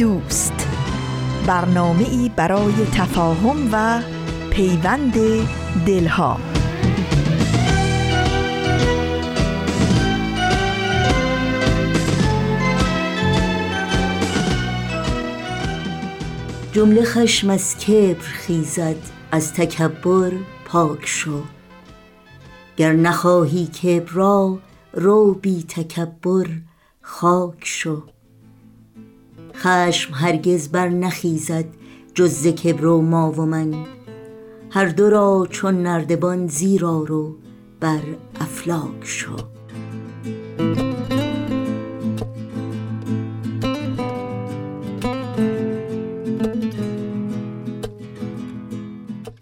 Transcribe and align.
دوست. 0.00 0.68
برنامه 1.46 2.08
ای 2.08 2.30
برای 2.36 2.72
تفاهم 2.72 3.68
و 3.72 4.02
پیوند 4.50 5.14
دلها. 5.86 6.40
جمله 16.72 17.04
خشم 17.04 17.50
از 17.50 17.78
کبر 17.78 18.20
خیزد 18.20 18.96
از 19.32 19.52
تکبر 19.54 20.32
پاک 20.64 21.06
شو. 21.06 21.42
گر 22.76 22.92
نخواهی 22.92 23.66
کبر 23.66 24.12
را 24.12 24.58
رو 24.92 25.34
بی 25.34 25.62
تکبر 25.62 26.46
خاک 27.02 27.64
شو. 27.64 28.02
خشم 29.62 30.14
هرگز 30.14 30.68
بر 30.68 30.88
نخیزد 30.88 31.64
جز 32.14 32.46
کبر 32.46 32.86
و 32.86 33.00
ما 33.00 33.32
و 33.32 33.46
من. 33.46 33.74
هر 34.70 34.86
دو 34.86 35.10
را 35.10 35.46
چون 35.50 35.82
نردبان 35.82 36.46
زیرا 36.46 37.02
رو 37.02 37.36
بر 37.80 38.00
افلاک 38.40 39.04
شو 39.04 39.36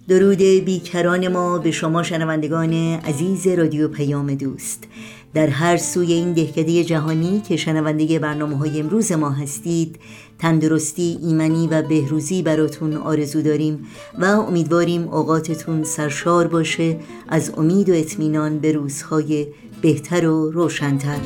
درود 0.08 0.38
بیکران 0.38 1.28
ما 1.28 1.58
به 1.58 1.70
شما 1.70 2.02
شنوندگان 2.02 2.72
عزیز 2.94 3.46
رادیو 3.46 3.88
پیام 3.88 4.34
دوست. 4.34 4.84
در 5.34 5.46
هر 5.46 5.76
سوی 5.76 6.12
این 6.12 6.32
دهکده 6.32 6.84
جهانی 6.84 7.40
که 7.40 7.56
شنونده 7.56 8.18
برنامه 8.18 8.56
های 8.56 8.80
امروز 8.80 9.12
ما 9.12 9.30
هستید 9.30 9.98
تندرستی 10.38 11.18
ایمنی 11.22 11.66
و 11.66 11.82
بهروزی 11.82 12.42
براتون 12.42 12.94
آرزو 12.94 13.42
داریم 13.42 13.86
و 14.18 14.24
امیدواریم 14.24 15.08
اوقاتتون 15.08 15.84
سرشار 15.84 16.46
باشه 16.46 16.96
از 17.28 17.52
امید 17.56 17.90
و 17.90 17.92
اطمینان 17.92 18.58
به 18.58 18.72
روزهای 18.72 19.46
بهتر 19.82 20.26
و 20.26 20.50
روشنتر. 20.50 21.18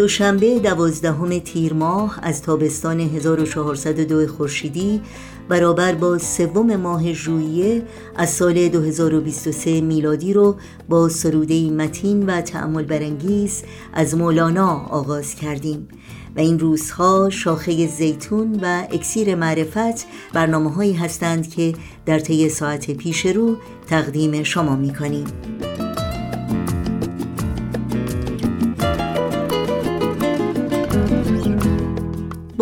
دوشنبه 0.00 0.58
دوازدهم 0.58 1.38
تیر 1.38 1.72
ماه 1.72 2.18
از 2.22 2.42
تابستان 2.42 3.00
1402 3.00 4.26
خورشیدی 4.26 5.00
برابر 5.48 5.94
با 5.94 6.18
سوم 6.18 6.76
ماه 6.76 7.12
ژوئیه 7.12 7.82
از 8.16 8.30
سال 8.30 8.68
2023 8.68 9.80
میلادی 9.80 10.32
رو 10.32 10.56
با 10.88 11.08
سروده 11.08 11.70
متین 11.70 12.26
و 12.26 12.40
تعمل 12.40 12.84
برانگیز 12.84 13.62
از 13.92 14.16
مولانا 14.16 14.86
آغاز 14.90 15.34
کردیم 15.34 15.88
و 16.36 16.40
این 16.40 16.58
روزها 16.58 17.30
شاخه 17.30 17.86
زیتون 17.86 18.58
و 18.62 18.86
اکسیر 18.90 19.34
معرفت 19.34 20.06
برنامه 20.32 20.70
هایی 20.70 20.92
هستند 20.92 21.50
که 21.50 21.74
در 22.06 22.18
طی 22.18 22.48
ساعت 22.48 22.90
پیش 22.90 23.26
رو 23.26 23.56
تقدیم 23.86 24.42
شما 24.42 24.76
می 24.76 24.94
کنیم. 24.94 25.24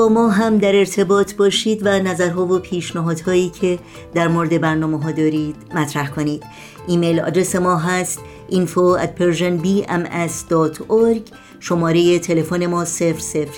ما 0.08 0.28
هم 0.28 0.58
در 0.58 0.76
ارتباط 0.76 1.34
باشید 1.34 1.86
و 1.86 1.88
نظرها 1.88 2.46
و 2.46 2.58
پیشنهادهایی 2.58 3.48
که 3.48 3.78
در 4.14 4.28
مورد 4.28 4.60
برنامه 4.60 5.02
ها 5.02 5.12
دارید 5.12 5.56
مطرح 5.74 6.10
کنید. 6.10 6.42
ایمیل 6.88 7.20
آدرس 7.20 7.56
ما 7.56 7.76
هست 7.76 8.20
info 8.50 8.98
at 9.02 9.08
persianbms.org 9.20 11.22
شماره 11.60 12.18
تلفن 12.18 12.66
ما 12.66 12.84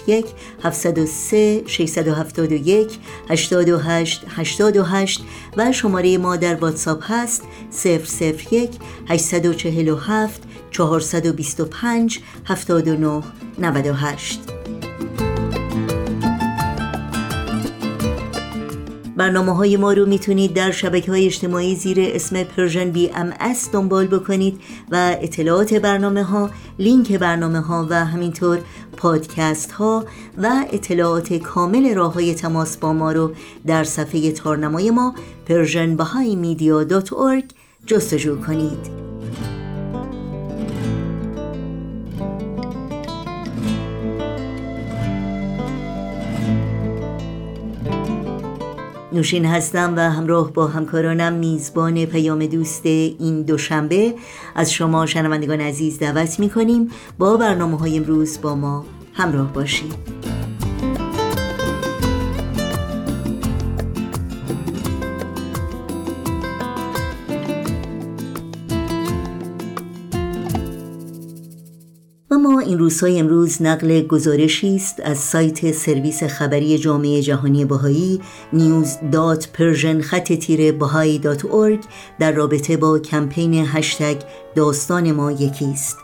001 0.06 0.26
703 0.62 1.62
671 1.66 2.98
828 3.30 4.24
828 4.28 5.22
و 5.56 5.72
شماره 5.72 6.18
ما 6.18 6.36
در 6.36 6.54
واتساپ 6.54 7.02
هست 7.02 7.42
001 8.50 8.70
847 9.08 10.42
425 10.70 12.20
79 12.46 13.22
98 13.58 14.59
برنامه 19.20 19.56
های 19.56 19.76
ما 19.76 19.92
رو 19.92 20.06
می‌تونید 20.06 20.54
در 20.54 20.70
شبکه 20.70 21.10
های 21.10 21.26
اجتماعی 21.26 21.74
زیر 21.74 21.98
اسم 22.00 22.42
Persian 22.42 22.90
BMS 22.90 23.70
دنبال 23.72 24.06
بکنید 24.06 24.60
و 24.90 25.16
اطلاعات 25.20 25.74
برنامه 25.74 26.22
ها، 26.22 26.50
لینک 26.78 27.12
برنامه 27.12 27.60
ها 27.60 27.86
و 27.90 28.04
همینطور 28.04 28.58
پادکست 28.96 29.72
ها 29.72 30.04
و 30.38 30.64
اطلاعات 30.72 31.32
کامل 31.32 31.94
راه 31.94 32.14
های 32.14 32.34
تماس 32.34 32.76
با 32.76 32.92
ما 32.92 33.12
رو 33.12 33.32
در 33.66 33.84
صفحه 33.84 34.32
تارنمای 34.32 34.90
ما 34.90 35.14
persianbahaimedia.org 35.48 37.44
جستجو 37.86 38.40
کنید. 38.40 39.09
نوشین 49.12 49.44
هستم 49.44 49.94
و 49.96 50.00
همراه 50.00 50.52
با 50.52 50.66
همکارانم 50.66 51.32
میزبان 51.32 52.04
پیام 52.04 52.46
دوست 52.46 52.86
این 52.86 53.42
دوشنبه. 53.42 54.14
از 54.54 54.72
شما 54.72 55.06
شنوندگان 55.06 55.60
عزیز 55.60 55.98
دعوت 55.98 56.40
می 56.40 56.50
کنیم 56.50 56.90
با 57.18 57.36
برنامه 57.36 57.78
های 57.78 57.96
امروز 57.96 58.40
با 58.40 58.54
ما 58.54 58.84
همراه 59.14 59.52
باشید. 59.52 60.39
این 72.70 72.78
روزهای 72.78 73.18
امروز 73.18 73.62
نقل 73.62 74.00
گزارشی 74.00 74.76
است 74.76 75.00
از 75.04 75.18
سایت 75.18 75.72
سرویس 75.72 76.24
خبری 76.24 76.78
جامعه 76.78 77.22
جهانی 77.22 77.64
بهایی 77.64 78.20
news.persian 78.54 80.02
خط 80.02 80.32
تیره 80.32 80.72
در 82.18 82.32
رابطه 82.32 82.76
با 82.76 82.98
کمپین 82.98 83.54
هشتگ 83.54 84.16
داستان 84.54 85.12
ما 85.12 85.32
یکی 85.32 85.64
است. 85.64 85.98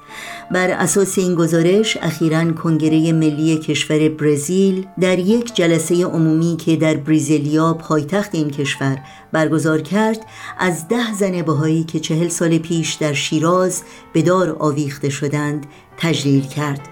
بر 0.51 0.71
اساس 0.71 1.19
این 1.19 1.35
گزارش 1.35 1.97
اخیرا 2.03 2.53
کنگره 2.53 3.13
ملی 3.13 3.59
کشور 3.59 4.09
برزیل 4.09 4.87
در 5.01 5.19
یک 5.19 5.55
جلسه 5.55 6.05
عمومی 6.05 6.57
که 6.57 6.77
در 6.77 6.95
بریزیلیا 6.95 7.75
پایتخت 7.75 8.35
این 8.35 8.51
کشور 8.51 8.99
برگزار 9.33 9.81
کرد 9.81 10.27
از 10.59 10.89
ده 10.89 11.15
زن 11.15 11.43
بهایی 11.43 11.85
که 11.85 12.01
چهل 12.01 12.29
سال 12.29 12.59
پیش 12.59 12.95
در 12.95 13.13
شیراز 13.13 13.83
به 14.13 14.23
دار 14.23 14.57
آویخته 14.59 15.09
شدند 15.09 15.67
تجلیل 15.99 16.47
کرد. 16.47 16.89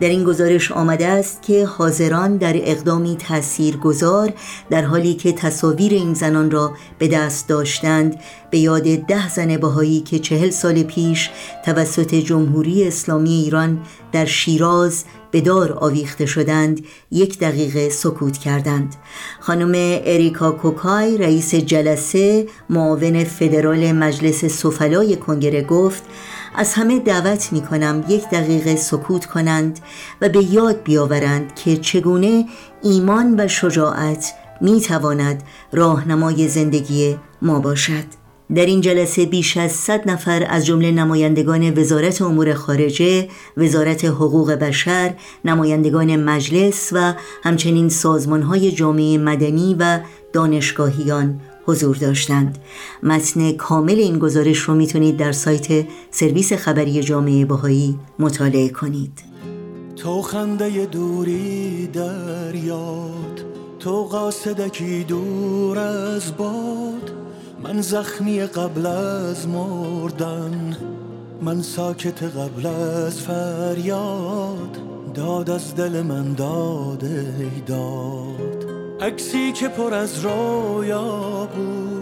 در 0.00 0.08
این 0.08 0.24
گزارش 0.24 0.72
آمده 0.72 1.06
است 1.06 1.42
که 1.42 1.66
حاضران 1.66 2.36
در 2.36 2.54
اقدامی 2.56 3.16
تأثیر 3.16 3.76
گذار 3.76 4.32
در 4.70 4.82
حالی 4.82 5.14
که 5.14 5.32
تصاویر 5.32 5.92
این 5.92 6.14
زنان 6.14 6.50
را 6.50 6.72
به 6.98 7.08
دست 7.08 7.48
داشتند 7.48 8.20
به 8.50 8.58
یاد 8.58 8.82
ده 8.82 9.28
زن 9.28 9.56
بهایی 9.56 10.00
که 10.00 10.18
چهل 10.18 10.50
سال 10.50 10.82
پیش 10.82 11.30
توسط 11.64 12.14
جمهوری 12.14 12.88
اسلامی 12.88 13.30
ایران 13.30 13.80
در 14.12 14.24
شیراز 14.24 15.04
به 15.30 15.40
دار 15.40 15.72
آویخته 15.72 16.26
شدند 16.26 16.80
یک 17.10 17.38
دقیقه 17.38 17.88
سکوت 17.88 18.38
کردند. 18.38 18.94
خانم 19.40 19.72
اریکا 20.04 20.50
کوکای 20.50 21.18
رئیس 21.18 21.54
جلسه 21.54 22.46
معاون 22.70 23.24
فدرال 23.24 23.92
مجلس 23.92 24.44
سفلای 24.44 25.16
کنگره 25.16 25.62
گفت 25.62 26.02
از 26.54 26.74
همه 26.74 26.98
دعوت 26.98 27.52
می 27.52 27.62
کنم 27.62 28.04
یک 28.08 28.30
دقیقه 28.30 28.76
سکوت 28.76 29.26
کنند 29.26 29.78
و 30.20 30.28
به 30.28 30.44
یاد 30.44 30.82
بیاورند 30.82 31.54
که 31.54 31.76
چگونه 31.76 32.46
ایمان 32.82 33.40
و 33.40 33.48
شجاعت 33.48 34.32
می 34.60 34.80
تواند 34.80 35.42
راهنمای 35.72 36.48
زندگی 36.48 37.16
ما 37.42 37.60
باشد. 37.60 38.04
در 38.54 38.66
این 38.66 38.80
جلسه 38.80 39.26
بیش 39.26 39.56
از 39.56 39.72
100 39.72 40.10
نفر 40.10 40.46
از 40.50 40.66
جمله 40.66 40.90
نمایندگان 40.90 41.78
وزارت 41.78 42.22
امور 42.22 42.54
خارجه، 42.54 43.28
وزارت 43.56 44.04
حقوق 44.04 44.52
بشر، 44.52 45.14
نمایندگان 45.44 46.16
مجلس 46.16 46.88
و 46.92 47.14
همچنین 47.42 47.88
سازمانهای 47.88 48.72
جامعه 48.72 49.18
مدنی 49.18 49.76
و 49.78 50.00
دانشگاهیان 50.32 51.40
حضور 51.68 51.96
داشتند. 51.96 52.58
متن 53.02 53.52
کامل 53.52 53.98
این 53.98 54.18
گزارش 54.18 54.58
رو 54.58 54.74
می‌تونید 54.74 55.16
در 55.16 55.32
سایت 55.32 55.86
سرویس 56.10 56.52
خبری 56.52 57.02
جامعه 57.02 57.44
باهایی 57.44 57.98
مطالعه 58.18 58.68
کنید. 58.68 59.22
تو 59.96 60.22
خنده 60.22 60.86
دوری 60.86 61.86
در 61.86 62.54
یاد 62.54 63.44
تو 63.78 64.04
قاصدکی 64.04 65.04
دور 65.04 65.78
از 65.78 66.36
باد. 66.36 67.12
من 67.62 67.80
زخمی 67.80 68.40
قبل 68.40 68.86
از 68.86 69.48
مردن 69.48 70.76
من 71.42 71.62
ساکت 71.62 72.22
قبل 72.22 72.66
از 72.66 73.20
فریاد. 73.20 74.78
داد 75.14 75.50
از 75.50 75.74
دل 75.74 76.02
من 76.02 76.32
داد 76.32 77.04
ای 77.04 77.60
داد. 77.66 78.57
عکسی 79.00 79.52
که 79.52 79.68
پر 79.68 79.94
از 79.94 80.24
رویا 80.24 81.48
بود 81.54 81.98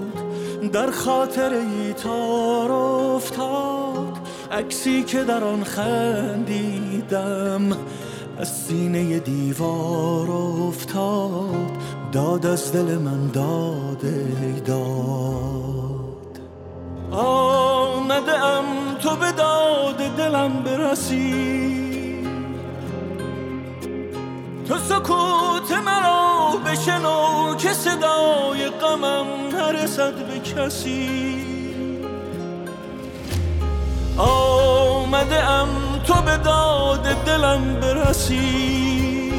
در 0.72 0.90
خاطر 0.90 1.52
ای 1.52 1.92
تار 1.92 2.72
افتاد. 2.72 4.18
عکسی 4.52 5.02
که 5.02 5.24
در 5.24 5.44
آن 5.44 5.64
خندیدم 5.64 6.96
از 8.38 8.48
سینه 8.48 9.18
دیوار 9.18 10.30
افتاد. 10.30 11.70
داد 12.12 12.46
از 12.46 12.72
دل 12.72 12.98
من 12.98 13.26
داد 13.26 14.02
داد. 14.64 16.40
آمده 17.10 18.44
ام 18.44 18.64
تو 19.02 19.16
به 19.16 19.32
داد 19.32 19.96
دلم 20.16 20.62
برسی. 20.62 21.56
تو 24.68 24.78
سکوت 24.78 25.72
مرا 25.84 26.35
بشنو 26.58 27.54
که 27.56 27.72
صدای 27.72 28.68
غمم 28.68 29.26
نرسد 29.52 30.14
به 30.14 30.38
کسی. 30.38 31.46
آمده 34.18 35.50
ام 35.50 35.68
تو 36.06 36.14
به 36.22 36.36
داد 36.36 37.02
دلم 37.02 37.80
برسی. 37.80 39.32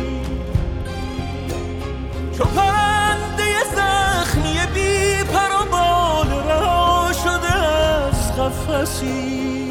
چو 2.38 2.44
پرنده 2.44 3.64
زخمی 3.76 4.58
بی 4.74 5.24
پر 5.24 5.62
و 5.62 5.66
بال 5.72 6.28
رها 6.50 7.12
شده 7.24 7.54
از 7.56 8.36
قفسی. 8.38 9.67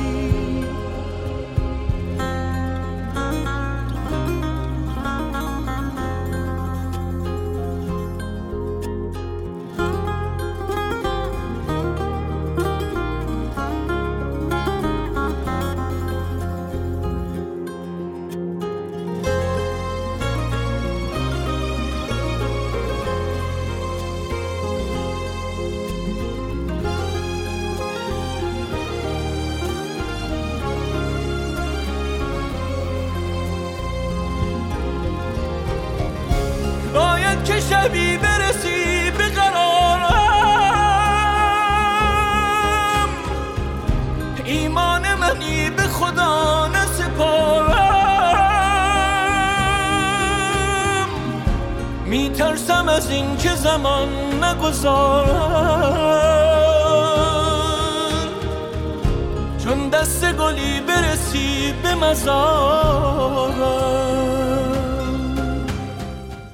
شبی 37.87 38.17
برسی 38.17 39.11
به 39.11 39.29
قرارم. 39.29 40.13
ایمان 44.45 45.15
منی 45.15 45.71
به 45.71 45.83
خدا 45.83 46.67
نسپارم. 46.69 47.77
میترسم 52.07 52.89
از 52.89 53.11
این 53.11 53.37
که 53.37 53.55
زمان 53.55 54.09
نگذارم. 54.45 55.97
چون 59.65 59.89
دست 59.89 60.33
گلی 60.33 60.81
برسی 60.81 61.75
به 61.83 61.95
مزارم. 61.95 63.57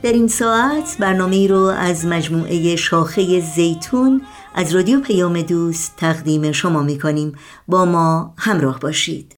در 0.02 0.12
این 0.12 0.28
ساعت 0.28 0.96
برنامه 1.00 1.46
رو 1.46 1.58
از 1.58 2.06
مجموعه 2.06 2.76
شاخه 2.76 3.40
زیتون 3.40 4.22
از 4.54 4.74
رادیو 4.74 5.00
پیام 5.00 5.42
دوست 5.42 5.96
تقدیم 5.96 6.52
شما 6.52 6.82
می 6.82 6.98
کنیم. 6.98 7.32
با 7.68 7.84
ما 7.84 8.34
همراه 8.38 8.80
باشید. 8.80 9.34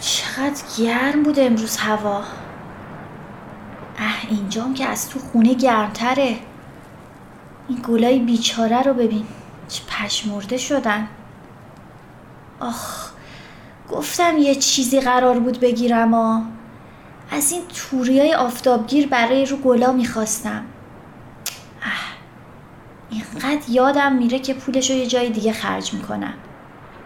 چقدر 0.00 0.62
گرم 0.78 1.22
بود 1.22 1.40
امروز 1.40 1.76
هوا. 1.76 2.22
اه 3.98 4.16
اینجام 4.30 4.74
که 4.74 4.86
از 4.86 5.10
تو 5.10 5.18
خونه 5.18 5.54
گرمتره. 5.54 6.38
این 7.68 7.80
گلای 7.88 8.18
بیچاره 8.18 8.82
رو 8.82 8.94
ببین 8.94 9.26
چه 9.68 9.82
پشمرده 9.84 10.56
شدن. 10.56 11.08
آخ 12.60 13.10
گفتم 13.90 14.38
یه 14.38 14.54
چیزی 14.54 15.00
قرار 15.00 15.38
بود 15.38 15.60
بگیرم 15.60 16.14
آ 16.14 16.40
از 17.30 17.52
این 17.52 17.62
توری 17.74 18.20
های 18.20 18.34
آفتابگیر 18.34 19.08
برای 19.08 19.46
رو 19.46 19.56
گلا 19.56 19.92
می‌خواستم. 19.92 20.64
اه 21.82 22.14
اینقدر 23.10 23.70
یادم 23.70 24.12
میره 24.12 24.38
که 24.38 24.54
پولش 24.54 24.90
رو 24.90 24.96
یه 24.96 25.06
جای 25.06 25.30
دیگه 25.30 25.52
خرج 25.52 25.94
می‌کنم. 25.94 26.34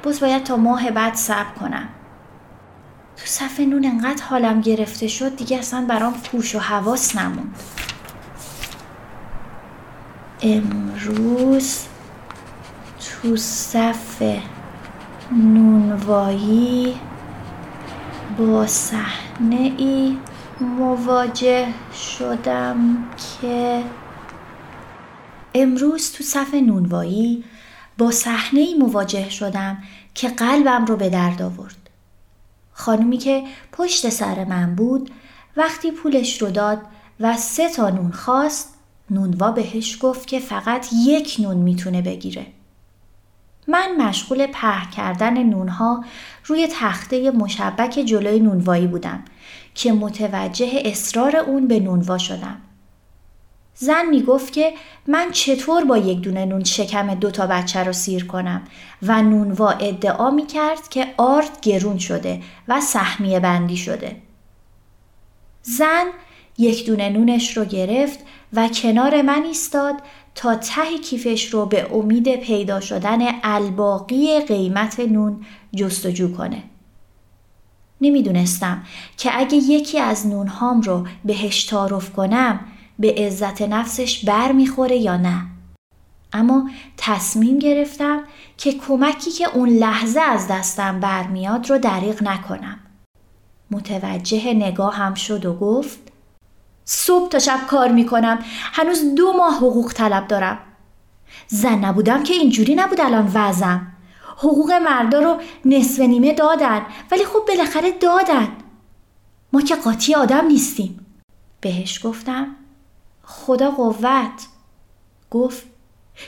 باز 0.03 0.21
باید 0.21 0.45
تا 0.45 0.57
ماه 0.57 0.91
بعد 0.91 1.15
صبر 1.15 1.53
کنم. 1.61 1.89
تو 3.19 3.27
صفحه 3.27 3.67
نون 3.67 3.85
انقدر 3.85 4.25
حالم 4.25 4.61
گرفته 4.61 5.09
شد 5.09 5.37
دیگه 5.37 5.59
اصلا 5.59 5.87
برام 5.89 6.13
پوش 6.13 6.55
و 6.55 6.59
حواس 6.59 7.17
نموند. 7.17 7.55
امروز 10.43 11.79
تو 13.01 13.37
صف 13.37 14.23
نونوایی 15.33 16.95
با 18.39 18.67
صحنه 18.67 19.73
ای 19.79 20.17
مواجه 20.61 21.67
شدم 21.95 22.79
که 23.41 23.83
امروز 25.55 26.13
تو 26.13 26.25
صف 26.25 26.55
نونوایی 26.55 27.45
با 27.99 28.11
صحنه 28.11 28.61
ای 28.61 28.75
مواجه 28.75 29.31
شدم 29.31 29.79
که 30.15 30.29
قلبم 30.29 30.85
رو 30.85 30.97
به 30.97 31.09
درد 31.09 31.43
آورد. 31.43 31.88
خانومی 32.79 33.19
که 33.19 33.45
پشت 33.73 34.09
سر 34.09 34.45
من 34.45 34.75
بود 34.75 35.11
وقتی 35.57 35.91
پولش 35.91 36.43
رو 36.43 36.51
داد 36.51 36.79
و 37.21 37.37
سه 37.37 37.69
تا 37.69 37.91
نون 37.91 38.13
خواست 38.13 38.75
نونوا 39.11 39.51
بهش 39.51 39.99
گفت 40.01 40.27
که 40.27 40.41
فقط 40.41 40.87
یک 41.07 41.37
نون 41.39 41.57
می‌تونه 41.57 42.03
بگیره. 42.03 42.47
من 43.69 43.97
مشغول 43.99 44.47
په 44.47 44.91
کردن 44.97 45.43
نونها 45.43 46.05
روی 46.45 46.69
تخته 46.73 47.31
مشبک 47.31 47.91
جلوی 47.91 48.41
نونوایی 48.41 48.87
بودم 48.87 49.25
که 49.75 49.93
متوجه 49.93 50.83
اصرار 50.85 51.37
اون 51.37 51.69
به 51.69 51.81
نونوا 51.81 52.19
شدم. 52.19 52.61
زن 53.81 54.07
می‌گفت 54.07 54.53
که 54.53 54.73
من 55.07 55.31
چطور 55.33 55.85
با 55.85 55.99
یک 55.99 56.21
دونه 56.21 56.45
نون 56.45 56.65
شکم 56.65 57.15
دوتا 57.15 57.47
بچه 57.47 57.85
رو 57.85 57.93
سیر 57.93 58.27
کنم 58.27 58.63
و 59.03 59.23
نونوا 59.23 59.71
ادعا 59.71 60.31
می 60.31 60.47
کرد 60.47 60.89
که 60.89 61.07
آرد 61.17 61.61
گرون 61.63 61.99
شده 61.99 62.43
و 62.69 62.81
سهمیه 62.81 63.41
بندی 63.41 63.77
شده. 63.77 64.17
زن 65.63 66.05
یک 66.59 66.87
دونه 66.87 67.11
نونش 67.11 67.57
رو 67.57 67.65
گرفت 67.65 68.19
و 68.53 68.69
کنار 68.69 69.23
من 69.23 69.43
ایستاد 69.43 69.95
تا 70.35 70.55
ته 70.55 70.99
کیفش 70.99 71.55
رو 71.55 71.67
به 71.67 71.95
امید 71.95 72.37
پیدا 72.37 72.81
شدن 72.81 73.19
الباقی 73.43 74.41
قیمت 74.41 75.01
نون 75.01 75.47
جستجو 75.77 76.37
کنه. 76.37 76.63
نمی‌دونستم 78.01 78.83
که 79.17 79.31
اگه 79.35 79.57
یکی 79.57 79.99
از 79.99 80.27
نونهام 80.27 80.81
رو 80.81 81.07
بهش 81.25 81.65
تعارف 81.65 82.13
کنم 82.13 82.61
به 82.99 83.15
عزت 83.19 83.63
نفسش 83.63 84.25
بر 84.25 84.53
می‌خوره 84.53 84.97
یا 84.97 85.17
نه. 85.17 85.47
اما 86.33 86.71
تصمیم 86.97 87.59
گرفتم 87.59 88.21
که 88.57 88.73
کمکی 88.73 89.31
که 89.31 89.49
اون 89.55 89.69
لحظه 89.69 90.21
از 90.21 90.49
دستم 90.49 91.01
برمیاد 91.01 91.71
رو 91.71 91.79
دریغ 91.79 92.23
نکنم. 92.23 92.79
متوجه 93.71 94.55
نگاهم 94.55 95.15
شد 95.15 95.47
و 95.47 95.55
گفت 95.55 95.99
صبح 96.85 97.29
تا 97.29 97.39
شب 97.39 97.61
کار 97.67 97.93
می‌کنم. 97.93 98.39
هنوز 98.73 99.15
دو 99.15 99.33
ماه 99.33 99.57
حقوق 99.57 99.93
طلب 99.93 100.27
دارم. 100.27 100.59
زن 101.49 101.85
نبودم 101.85 102.23
که 102.23 102.35
اینجوری 102.35 102.75
نبود 102.75 103.01
الان 103.01 103.31
وزم 103.35 103.87
حقوق 104.37 104.73
مردا 104.73 105.21
رو 105.21 105.41
نصف 105.65 106.01
نیمه 106.01 106.33
دادن 106.33 106.83
ولی 107.11 107.25
خب 107.25 107.41
بالاخره 107.49 107.91
دادن. 107.91 108.49
ما 109.53 109.61
که 109.61 109.75
قاطی 109.75 110.15
آدم 110.15 110.47
نیستیم. 110.47 111.07
بهش 111.61 112.07
گفتم 112.07 112.57
خدا 113.31 113.71
قوت. 113.71 114.47
گفت 115.31 115.63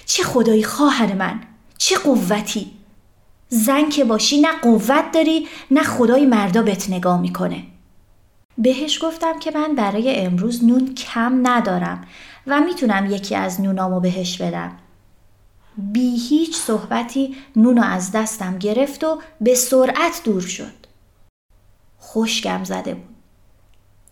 چه 0.06 0.22
خدایی 0.22 0.64
خواهر 0.64 1.14
من 1.14 1.40
چه 1.78 1.98
قوتی. 1.98 2.72
زن 3.48 3.88
که 3.88 4.04
باشی 4.04 4.40
نه 4.40 4.60
قوت 4.62 5.12
داری 5.12 5.48
نه 5.70 5.82
خدای 5.82 6.26
مردا 6.26 6.62
بهت 6.62 6.90
نگاه 6.90 7.20
می‌کنه. 7.20 7.62
بهش 8.58 9.04
گفتم 9.04 9.38
که 9.38 9.50
من 9.50 9.74
برای 9.74 10.16
امروز 10.16 10.64
نون 10.64 10.94
کم 10.94 11.40
ندارم 11.42 12.06
و 12.46 12.60
می‌تونم 12.60 13.10
یکی 13.10 13.34
از 13.34 13.60
نونامو 13.60 14.00
بهش 14.00 14.42
بدم. 14.42 14.76
بی 15.76 16.16
هیچ 16.16 16.56
صحبتی 16.56 17.36
نونو 17.56 17.82
از 17.82 18.12
دستم 18.12 18.58
گرفت 18.58 19.04
و 19.04 19.20
به 19.40 19.54
سرعت 19.54 20.20
دور 20.24 20.40
شد. 20.40 20.86
خوشگم 21.98 22.64
زده 22.64 22.94
بود. 22.94 23.09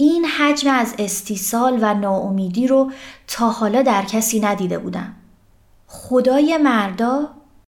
این 0.00 0.24
حجم 0.24 0.70
از 0.70 0.94
استیصال 0.98 1.78
و 1.80 1.94
ناامیدی 1.94 2.66
رو 2.66 2.92
تا 3.26 3.50
حالا 3.50 3.82
در 3.82 4.02
کسی 4.02 4.40
ندیده 4.40 4.78
بودم 4.78 5.14
خدای 5.86 6.56
مردا 6.56 7.28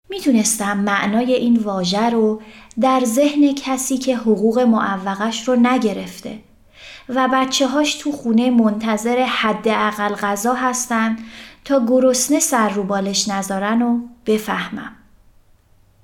می‌تونستم 0.10 0.78
معنای 0.78 1.34
این 1.34 1.60
واژه 1.60 2.10
رو 2.10 2.42
در 2.82 3.02
ذهن 3.06 3.54
کسی 3.56 3.98
که 3.98 4.18
حقوق 4.18 4.60
معوقش 4.60 5.48
رو 5.48 5.56
نگرفته 5.56 6.40
و 7.10 7.30
بچه 7.34 7.68
هاش 7.68 7.96
تو 7.96 8.12
خونه 8.12 8.50
منتظر 8.50 9.26
حداقل 9.26 10.16
غذا 10.16 10.54
هستن 10.54 11.18
تا 11.66 11.86
گرسنه 11.88 12.40
سر 12.40 12.70
رو 12.70 12.84
بالش 12.84 13.28
نذارن 13.28 13.82
و 13.82 14.00
بفهمم. 14.26 14.96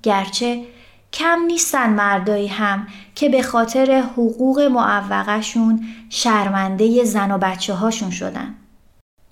گرچه 0.02 0.64
کم 1.16 1.38
نیستن 1.46 1.90
مردایی 1.90 2.46
هم 2.46 2.86
که 3.14 3.28
به 3.28 3.42
خاطر 3.42 4.04
حقوق 4.12 4.60
معوقشون 4.60 5.84
شرمنده 6.10 7.04
زن 7.04 7.30
و 7.30 7.38
بچه 7.38 7.74
هاشون 7.74 8.10
شدن. 8.10 8.54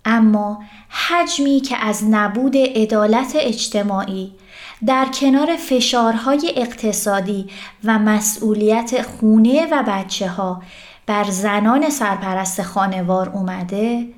اما 0.05 0.63
حجمی 0.89 1.61
که 1.61 1.77
از 1.77 2.05
نبود 2.11 2.57
عدالت 2.57 3.33
اجتماعی 3.37 4.33
در 4.87 5.07
کنار 5.21 5.57
فشارهای 5.57 6.53
اقتصادی 6.57 7.47
و 7.85 7.99
مسئولیت 7.99 9.03
خونه 9.03 9.67
و 9.67 9.83
بچه 9.89 10.29
ها 10.29 10.63
بر 11.07 11.25
زنان 11.25 11.91
سرپرست 11.91 12.63
خانوار 12.63 13.29
اومده 13.29 14.09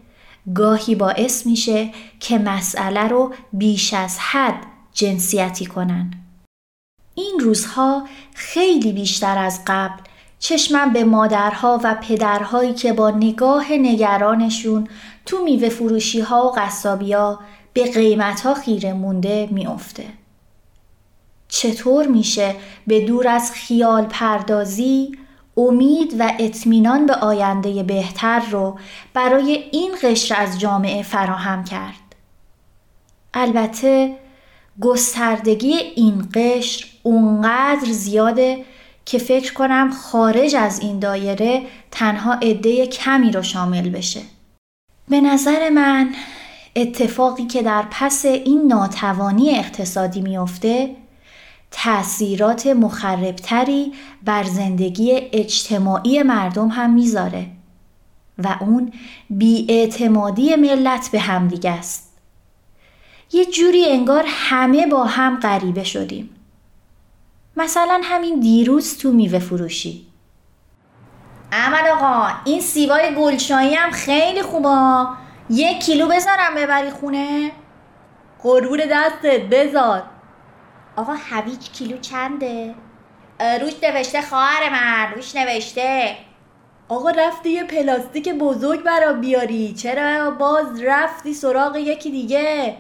گاهی 0.54 0.94
باعث 0.94 1.46
میشه 1.46 1.90
که 2.20 2.38
مسئله 2.38 3.08
رو 3.08 3.35
بیش 3.52 3.94
از 3.94 4.18
حد 4.18 4.66
جنسیتی 4.92 5.66
کنن. 5.66 6.25
این 7.18 7.40
روزها 7.40 8.08
خیلی 8.35 8.92
بیشتر 8.92 9.38
از 9.38 9.61
قبل 9.66 10.02
چشمم 10.38 10.92
به 10.92 11.04
مادرها 11.04 11.80
و 11.85 11.94
پدرهایی 11.94 12.75
که 12.75 12.92
با 12.92 13.11
نگاه 13.11 13.73
نگرانشون 13.73 14.88
تو 15.26 15.44
میوه 15.44 15.68
فروشی 15.68 16.20
ها 16.20 16.46
و 16.46 16.52
قصابی 16.58 17.12
ها 17.12 17.40
به 17.73 17.92
قیمت 17.92 18.40
ها 18.40 18.54
خیره 18.54 18.92
مونده 18.92 19.49
میافته. 19.52 20.04
چطور 21.49 22.06
میشه 22.06 22.54
به 22.87 23.06
دور 23.06 23.28
از 23.28 23.52
خیال 23.52 24.04
پردازی 24.04 25.12
امید 25.56 26.16
و 26.18 26.32
اطمینان 26.38 27.06
به 27.06 27.14
آینده 27.14 27.82
بهتر 27.82 28.40
رو 28.50 28.78
برای 29.14 29.64
این 29.73 29.94
قشر 30.02 30.35
از 30.38 30.61
جامعه 30.61 31.02
فراهم 31.02 31.64
کرد. 31.64 32.14
البته 33.35 34.16
گستردگی 34.80 35.75
این 35.75 36.28
قشر 36.35 36.87
اونقدر 37.06 37.92
زیاده 37.92 38.64
که 39.04 39.18
فکر 39.18 39.52
کنم 39.52 39.90
خارج 39.90 40.56
از 40.56 40.80
این 40.80 40.98
دایره 40.98 41.62
تنها 41.90 42.34
عده 42.34 42.86
کمی 42.86 43.32
رو 43.32 43.42
شامل 43.42 43.88
بشه. 43.88 44.20
به 45.08 45.20
نظر 45.20 45.70
من 45.70 46.14
اتفاقی 46.76 47.46
که 47.46 47.62
در 47.62 47.84
پس 47.90 48.25
این 48.25 48.66
ناتوانی 48.66 49.50
اقتصادی 49.50 50.20
میافته 50.20 50.96
تأثیرات 51.70 52.66
مخربتری 52.66 53.92
بر 54.25 54.42
زندگی 54.42 55.12
اجتماعی 55.32 56.22
مردم 56.22 56.68
هم 56.68 56.94
می‌ذاره 56.94 57.46
و 58.38 58.56
اون 58.60 58.92
بیاعتمادی 59.30 60.56
ملت 60.56 61.08
به 61.12 61.20
همدیگه 61.20 61.70
است. 61.70 62.12
یه 63.32 63.44
جوری 63.44 63.84
انگار 63.84 64.25
همه 64.26 64.86
با 64.86 65.04
هم 65.04 65.40
غریبه 65.40 65.84
شدیم. 65.84 66.30
مثلا 67.56 68.00
همین 68.04 68.40
دیروز 68.40 68.98
تو 68.98 69.12
میوه 69.12 69.38
فروشی. 69.38 70.06
احمد 71.52 71.86
آقا 71.86 72.28
این 72.44 72.60
سیبای 72.60 73.14
گلشایی 73.14 73.75
هم 73.75 73.90
خیلی 73.90 74.42
خوبه 74.42 75.06
یک 75.50 75.78
کیلو 75.78 76.08
بذارم 76.08 76.54
ببری 76.56 76.90
خونه؟ 76.90 77.52
قربون 78.42 78.80
دستت 78.92 79.40
بذار 79.40 80.02
آقا 80.96 81.14
هویج 81.30 81.70
کیلو 81.70 81.98
چنده؟ 81.98 82.75
روش 83.60 83.72
نوشته 83.82 84.22
خواهر 84.22 84.70
من 84.70 85.12
روش 85.14 85.36
نوشته 85.36 86.16
آقا 86.88 87.10
رفتی 87.10 87.50
یه 87.50 87.64
پلاستیک 87.64 88.28
بزرگ 88.28 88.82
برا 88.82 89.12
بیاری 89.12 89.75
چرا 89.75 90.30
باز 90.30 90.82
رفتی 90.82 91.34
سراغ 91.34 91.76
یکی 91.76 92.10
دیگه 92.10 92.76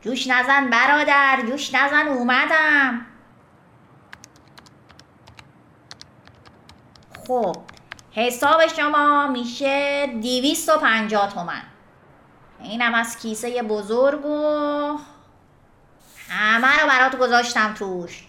جوش 0.00 0.26
نزن 0.26 0.70
برادر 0.70 1.38
جوش 1.48 1.74
نزن 1.74 2.08
اومدم 2.08 3.06
خب 7.30 7.56
حساب 8.12 8.66
شما 8.66 9.26
میشه 9.26 10.06
دیویست 10.06 10.68
و 10.68 10.78
پنجاه 10.78 11.32
تومن. 11.32 11.62
اینم 12.62 12.94
از 12.94 13.18
کیسه 13.18 13.62
بزرگ 13.62 14.26
و 14.26 14.98
همه 16.28 16.80
رو 16.82 16.88
برات 16.88 17.18
گذاشتم 17.18 17.74
توش. 17.74 18.24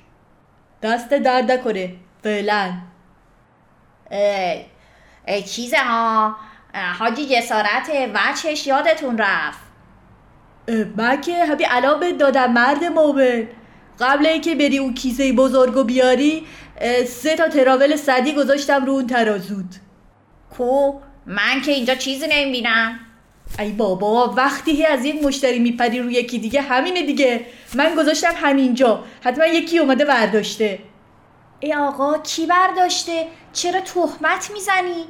دست 0.81 1.10
درد 1.10 1.63
کنه 1.63 1.96
فعلا. 2.24 2.74
ای, 4.12 4.65
ای 5.27 5.43
چیزه 5.43 5.77
ها. 5.77 6.36
حاجی 7.00 7.25
جسارت 7.25 7.91
وچهش 8.13 8.67
یادتون 8.67 9.17
رفت. 9.17 9.60
من 10.98 11.22
که 11.22 11.46
همین 11.46 11.67
الان 11.70 12.17
دادم 12.17 12.51
مرد 12.51 12.84
مومن. 12.84 13.48
قبل 14.00 14.25
اینکه 14.25 14.55
بری 14.55 14.77
اون 14.77 14.93
کیسه 14.93 15.34
بزرگو 15.34 15.84
بیاری 15.84 16.48
سه 17.08 17.36
تا 17.36 17.48
تراول 17.48 17.96
صدی 17.96 18.34
گذاشتم 18.34 18.86
رو 18.86 18.94
اون 18.94 19.08
ترازود. 19.08 19.76
کو؟ 20.58 20.94
من 21.26 21.62
که 21.66 21.72
اینجا 21.72 21.96
چیزی 21.96 22.28
نمی‌بینم. 22.30 23.00
ای 23.60 23.72
بابا 23.72 24.34
وقتی 24.38 24.86
از 24.86 25.06
یک 25.06 25.24
مشتری 25.24 25.60
میپری 25.60 26.00
رو 26.00 26.12
یکی 26.12 26.40
دیگه 26.40 26.62
همینه 26.62 27.02
دیگه. 27.02 27.46
من 27.76 27.96
گذاشتم 27.96 28.34
همینجا. 28.36 29.04
حتما 29.22 29.46
یکی 29.46 29.80
اومده 29.80 30.06
برداشته 30.06 30.80
ای 31.60 31.74
آقا 31.74 32.18
کی 32.18 32.46
برداشته 32.46 33.28
چرا 33.54 33.82
تهمت 33.82 34.52
می‌زنی؟ 34.54 35.06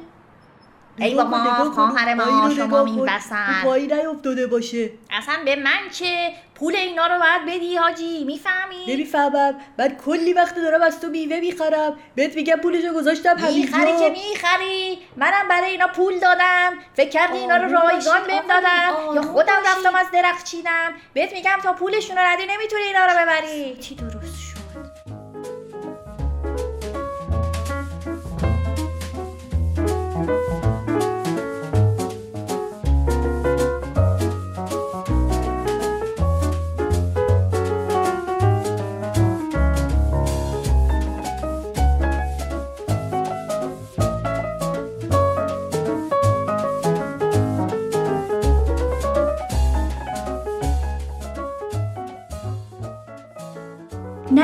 ای 0.98 1.14
بابا،. 1.14 1.36
خواهر 1.74 2.14
ما، 2.14 2.50
شما. 2.56 2.84
می‌بسن. 2.84 3.46
رو 3.46 3.68
پایین 3.68 3.92
نیافتاده 3.92 4.46
باشه. 4.46 4.90
اصلا 5.10 5.34
به 5.44 5.56
من 5.56 5.88
چه؟ 5.92 6.32
پول 6.54 6.76
اینا 6.76 7.06
رو 7.06 7.14
باید 7.18 7.56
بدی 7.56 7.76
حاجی 7.76 8.24
می‌فهمی؟ 8.24 8.86
نمی‌فهمم. 8.88 9.54
من 9.78 9.88
کلی 9.88 10.32
وقت 10.32 10.54
دارم 10.54 10.82
از 10.82 11.00
تو 11.00 11.08
میوه 11.08 11.40
می‌خرم. 11.40 11.96
بهت 12.14 12.36
میگم 12.36 12.56
پولشو 12.56 12.94
گذاشتم 12.94 13.38
همینجا. 13.38 13.78
می‌خری 13.78 13.98
که 13.98 14.10
می‌خری. 14.10 14.98
منم 15.16 15.48
برای 15.48 15.70
اینا 15.70 15.88
پول 15.88 16.18
دادم. 16.18 16.72
فکر 16.94 17.10
کردی 17.10 17.38
اینا 17.38 17.56
رو 17.56 17.72
رایگان 17.72 18.26
بهم 18.26 18.46
دادم 18.48 19.14
یا 19.14 19.22
خودم. 19.22 19.58
رفتم 19.66 19.94
از 19.94 20.06
درخت 20.12 20.44
چیدم. 20.44 20.92
بهت 21.14 21.32
میگم 21.32 21.58
تا 21.62 21.72
پولشون 21.72 22.16
رو 22.16 22.22
ندی 22.26 22.42
نمی‌تونی 22.46 22.82
اینا 22.82 23.06
رو 23.06 23.12
ببری. 23.12 23.76
چی 23.76 23.94
درست 23.94 24.40
شد؟ 24.40 24.61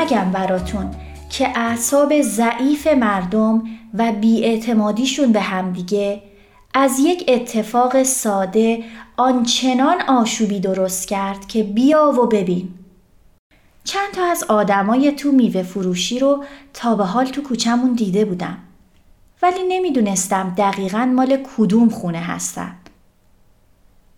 نگم 0.08 0.30
براتون 0.30 0.90
که 1.30 1.58
اعصاب 1.58 2.20
ضعیف 2.22 2.86
مردم 2.86 3.62
و 3.94 4.12
بیاعتمادیشون 4.12 5.32
به 5.32 5.40
همدیگه 5.40 6.22
از 6.74 6.98
یک 6.98 7.24
اتفاق 7.28 8.02
ساده 8.02 8.84
آنچنان 9.16 10.00
آشوبی 10.00 10.60
درست 10.60 11.08
کرد 11.08 11.46
که 11.46 11.62
بیا 11.62 12.12
و 12.22 12.26
ببین. 12.26 12.68
چند 13.84 14.10
تا 14.12 14.24
از 14.24 14.44
آدمای 14.44 15.12
تو 15.12 15.32
میوه 15.32 15.62
فروشی 15.62 16.18
رو 16.18 16.44
تا 16.74 16.94
به 16.94 17.04
حال 17.04 17.26
تو 17.26 17.42
کوچمون 17.42 17.92
دیده 17.92 18.24
بودم. 18.24 18.58
ولی 19.42 19.62
نمی‌دونستم 19.68 20.54
دقیقا 20.58 21.12
مال 21.16 21.38
کدوم 21.56 21.88
خونه 21.88 22.18
هستن. 22.18 22.74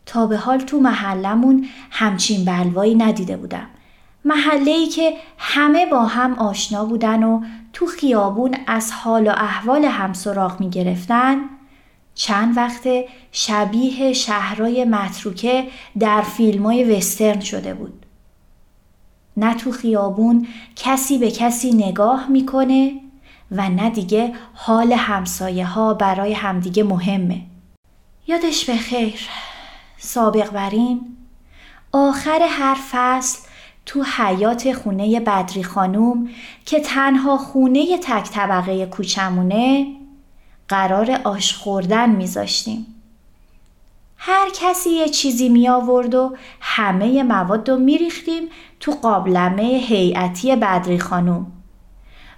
تا 0.06 0.26
به 0.26 0.36
حال 0.36 0.58
تو 0.58 0.80
محلمون 0.80 1.66
همچین 1.90 2.44
بلوایی 2.44 2.94
ندیده 2.94 3.36
بودم. 3.36 3.66
محله 4.24 4.70
ای 4.70 4.86
که 4.86 5.12
همه 5.38 5.86
با 5.86 6.04
هم 6.04 6.34
آشنا 6.34 6.84
بودن 6.84 7.22
و 7.22 7.42
تو 7.72 7.86
خیابون 7.86 8.56
از 8.66 8.92
حال 8.92 9.26
و 9.26 9.30
احوال 9.30 9.84
هم 9.84 10.12
سراغ 10.12 10.60
می 10.60 10.70
گرفتن 10.70 11.36
چند 12.14 12.56
وقت 12.56 12.88
شبیه 13.32 14.12
شهرهای 14.12 14.84
متروکه 14.84 15.68
در 15.98 16.22
فیلم 16.22 16.66
های 16.66 16.96
وسترن 16.96 17.40
شده 17.40 17.74
بود. 17.74 18.06
نه 19.36 19.54
تو 19.54 19.72
خیابون 19.72 20.46
کسی 20.76 21.18
به 21.18 21.30
کسی 21.30 21.72
نگاه 21.72 22.28
می‌کنه 22.28 22.92
و 23.50 23.68
نه 23.68 23.90
دیگه 23.90 24.32
حال 24.54 24.92
همسایه 24.92 25.66
ها 25.66 25.94
برای 25.94 26.32
همدیگه 26.32 26.82
مهمه. 26.82 27.40
یادش 28.26 28.64
به 28.64 28.76
خیر 28.76 29.28
سابق 29.98 30.50
بر 30.50 30.70
این 30.70 31.16
آخر 31.92 32.40
هر 32.42 32.76
فصل 32.90 33.38
تو 33.90 34.02
حیات 34.02 34.72
خونه 34.72 35.20
بدری 35.20 35.64
خانوم 35.64 36.28
که 36.66 36.80
تنها 36.80 37.36
خونه 37.36 37.98
تک 37.98 38.30
طبقه 38.30 38.86
کوچمونه 38.86 39.86
قرار 40.68 41.20
آش 41.24 41.54
خوردن 41.54 42.10
میذاشتیم. 42.10 42.86
هر 44.16 44.50
کسی 44.54 44.90
یه 44.90 45.08
چیزی 45.08 45.48
می 45.48 45.68
آورد 45.68 46.14
و 46.14 46.36
همه 46.60 47.22
مواد 47.22 47.70
رو 47.70 47.76
می 47.76 47.98
ریختیم 47.98 48.42
تو 48.80 48.92
قابلمه 48.92 49.62
هیئتی 49.62 50.56
بدری 50.56 50.98
خانوم. 50.98 51.52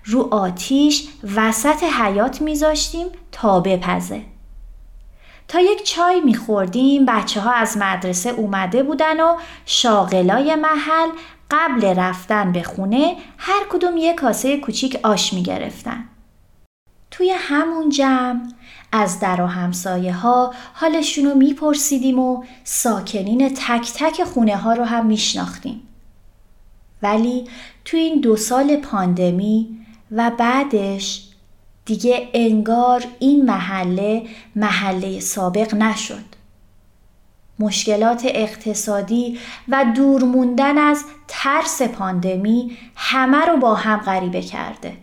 رو 0.04 0.34
آتیش 0.34 1.08
وسط 1.36 1.82
حیات 1.82 2.42
میذاشتیم 2.42 3.06
تا 3.32 3.60
بپزه. 3.60 4.22
تا 5.48 5.60
یک 5.60 5.82
چای 5.82 6.20
میخوردیم 6.20 7.06
بچه 7.06 7.40
ها 7.40 7.52
از 7.52 7.76
مدرسه 7.76 8.30
اومده 8.30 8.82
بودن 8.82 9.20
و 9.20 9.36
شاغلای 9.66 10.54
محل 10.54 11.08
قبل 11.52 11.84
رفتن 11.84 12.52
به 12.52 12.62
خونه 12.62 13.16
هر 13.38 13.62
کدوم 13.70 13.96
یک 13.96 14.16
کاسه 14.16 14.56
کوچیک 14.56 15.00
آش 15.02 15.32
می‌گرفتن. 15.32 16.04
توی 17.10 17.34
همون 17.36 17.90
جمع 17.90 18.40
از 18.92 19.20
در 19.20 19.40
و 19.40 19.46
همسایه 19.46 20.12
ها 20.12 20.54
حالشون 20.74 21.24
رو 21.24 21.34
میپرسیدیم 21.34 22.18
و 22.18 22.44
ساکنین 22.64 23.54
تک 23.54 23.92
تک 23.94 24.24
خونه 24.24 24.56
ها 24.56 24.72
رو 24.72 24.84
هم 24.84 25.06
میشناختیم. 25.06 25.82
ولی 27.02 27.44
تو 27.84 27.96
این 27.96 28.20
دو 28.20 28.36
سال 28.36 28.76
پاندمی 28.76 29.78
و 30.10 30.30
بعدش 30.38 31.28
دیگه 31.84 32.28
انگار 32.34 33.04
این 33.18 33.44
محله 33.44 34.22
محله 34.56 35.20
سابق 35.20 35.74
نشد. 35.74 36.31
مشکلات 37.62 38.22
اقتصادی 38.24 39.38
و 39.68 39.84
دور 39.96 40.24
موندن 40.24 40.78
از 40.78 41.04
ترس 41.28 41.82
پاندمی 41.82 42.76
همه 42.96 43.46
رو 43.46 43.56
با 43.56 43.74
هم 43.74 43.98
غریبه 43.98 44.42
کرده. 44.42 44.96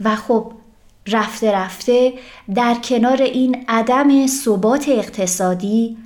و 0.00 0.16
خب 0.16 0.52
رفته 1.06 1.52
رفته 1.52 2.12
در 2.54 2.74
کنار 2.74 3.22
این 3.22 3.64
عدم 3.68 4.26
ثبات 4.26 4.88
اقتصادی 4.88 5.96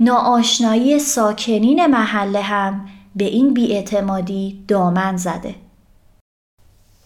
ناآشنایی 0.00 0.98
ساکنین 0.98 1.86
محله 1.86 2.40
هم 2.40 2.88
به 3.16 3.24
این 3.24 3.54
بیاعتمادی 3.54 4.64
دامن 4.68 5.16
زده. 5.16 5.54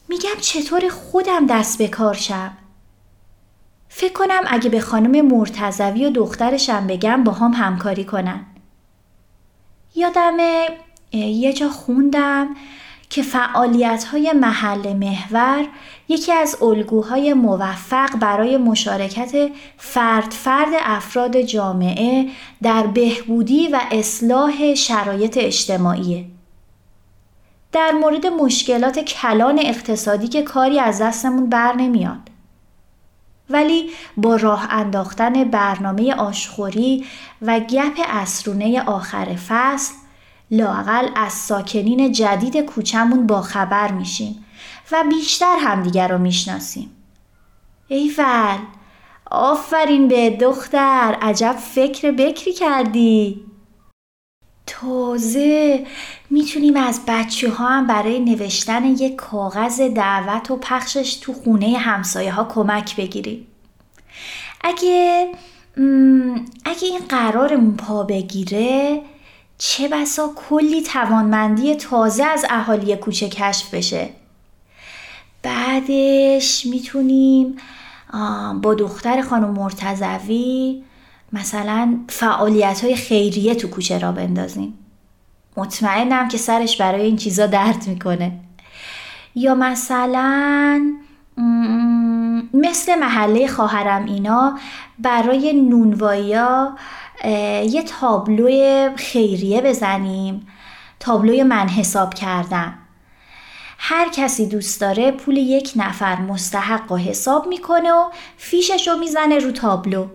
میگم 0.09 0.41
چطور 0.41 0.89
خودم 0.89 1.47
دست 1.47 1.79
به 1.79 1.89
کار 1.89 2.15
شم؟ 2.15 2.53
فکر 3.99 4.13
کنم 4.13 4.43
اگه 4.47 4.71
به 4.71 4.81
خانم 4.81 5.27
مرتزوی 5.27 6.07
و 6.07 6.11
دخترشم 6.11 6.87
بگم 6.87 7.25
با 7.25 7.33
هم 7.33 7.53
همکاری 7.53 8.05
کنن. 8.05 8.47
یادم 9.95 10.37
یه 11.13 11.53
جا 11.53 11.69
خوندم 11.69 12.49
که 13.11 13.23
فعالیت 13.23 14.05
های 14.05 14.33
محل 14.33 14.93
محور 14.93 15.67
یکی 16.09 16.33
از 16.33 16.63
الگوهای 16.63 17.35
موفق 17.35 18.17
برای 18.17 18.57
مشارکت 18.57 19.51
فرد 19.77 20.31
فرد 20.31 20.69
افراد 20.81 21.41
جامعه 21.41 22.29
در 22.63 22.87
بهبودی 22.87 23.69
و 23.69 23.81
اصلاح 23.91 24.75
شرایط 24.75 25.39
اجتماعیه. 25.41 26.25
در 27.73 27.93
مورد 27.93 28.27
مشکلات 28.27 28.99
کلان 28.99 29.59
اقتصادی 29.59 30.29
که 30.29 30.43
کاری 30.43 30.81
از 30.81 31.03
دستمون 31.03 31.49
بر 31.49 31.73
نمیاد. 31.73 32.36
ولی 33.51 33.91
با 34.17 34.37
راه 34.37 34.67
انداختن 34.71 35.45
برنامه 35.45 36.15
آشخوری 36.15 37.05
و 37.43 37.61
گپ 37.61 38.01
اسرونه 38.09 38.83
آخر 38.83 39.37
فصل 39.49 39.95
لاقل 40.51 41.09
از 41.17 41.33
ساکنین 41.33 42.13
جدید 42.13 42.57
کوچمون 42.57 43.27
با 43.27 43.43
خبر 43.43 43.93
میشیم 43.93 44.45
و 44.93 45.05
بیشتر 45.11 45.57
همدیگر 45.61 46.09
رو 46.09 46.19
می‌شناسیم. 46.19 46.91
ایول 47.89 48.59
آفرین 49.31 50.09
به 50.09 50.31
دختر 50.31 51.17
عجب 51.23 51.57
فکر 51.75 52.11
بکری 52.11 52.53
کردی 52.53 53.45
تازه 54.67 55.87
می‌تونیم 56.31 56.77
از 56.77 57.01
بچه 57.07 57.51
ها 57.51 57.69
هم 57.69 57.87
برای 57.87 58.21
نوشتن 58.21 58.85
یک 58.85 59.17
کاغذ 59.17 59.81
دعوت 59.81 60.51
و 60.51 60.57
پخشش 60.57 61.15
تو 61.15 61.33
خونه 61.33 61.79
همسایه 61.79 62.33
ها 62.33 62.45
کمک 62.45 62.97
بگیریم. 62.97 63.47
اگه 64.61 65.29
اگه 66.65 66.85
این 66.85 67.01
قرارمون 67.09 67.77
پا 67.77 68.03
بگیره 68.03 69.03
چه 69.59 69.89
بسا 69.89 70.31
کلی 70.49 70.83
توانمندی 70.83 71.75
تازه 71.75 72.25
از 72.25 72.47
اهالی 72.51 72.97
کوچه 72.97 73.29
کشف 73.29 73.75
بشه. 73.75 74.09
بعدش 75.43 76.67
می‌تونیم 76.67 77.57
با 78.63 78.75
دختر 78.75 79.23
خانم 79.23 79.51
مرتزوی 79.51 80.83
مثلا 81.37 81.99
فعالیت 82.09 82.85
های 82.85 82.97
خیریه 82.97 83.55
تو 83.55 83.69
کوچه 83.69 83.99
را 83.99 84.13
بندازیم. 84.13 84.79
مطمئنم 85.57 86.29
که 86.29 86.39
سرش 86.39 86.77
برای 86.81 87.03
این 87.03 87.17
چیزا 87.17 87.47
درد 87.47 87.87
می‌کنه. 87.87 88.33
یا 89.35 89.55
مثلا 89.55 90.97
مثل 92.55 92.95
محله 92.95 93.47
خواهرم 93.47 94.05
اینا 94.05 94.59
برای 94.99 95.53
نونواییا 95.53 96.77
یه 97.65 97.83
تابلو 98.01 98.49
خیریه 98.97 99.61
بزنیم. 99.61 100.47
تابلوی 101.01 101.43
من 101.43 101.69
حساب 101.69 102.15
کردم 102.15 102.79
هر 103.79 104.09
کسی 104.09 104.47
دوست 104.47 104.81
داره 104.81 105.11
پول 105.11 105.37
یک 105.37 105.73
نفر 105.77 106.21
مستحق 106.21 106.93
و 106.93 106.97
حساب 106.97 107.47
می‌کنه 107.47 107.93
و 107.93 108.11
فیشش 108.37 108.89
رو 108.89 108.99
می‌زنه 108.99 109.39
رو 109.39 109.53
تابلو. 109.53 110.07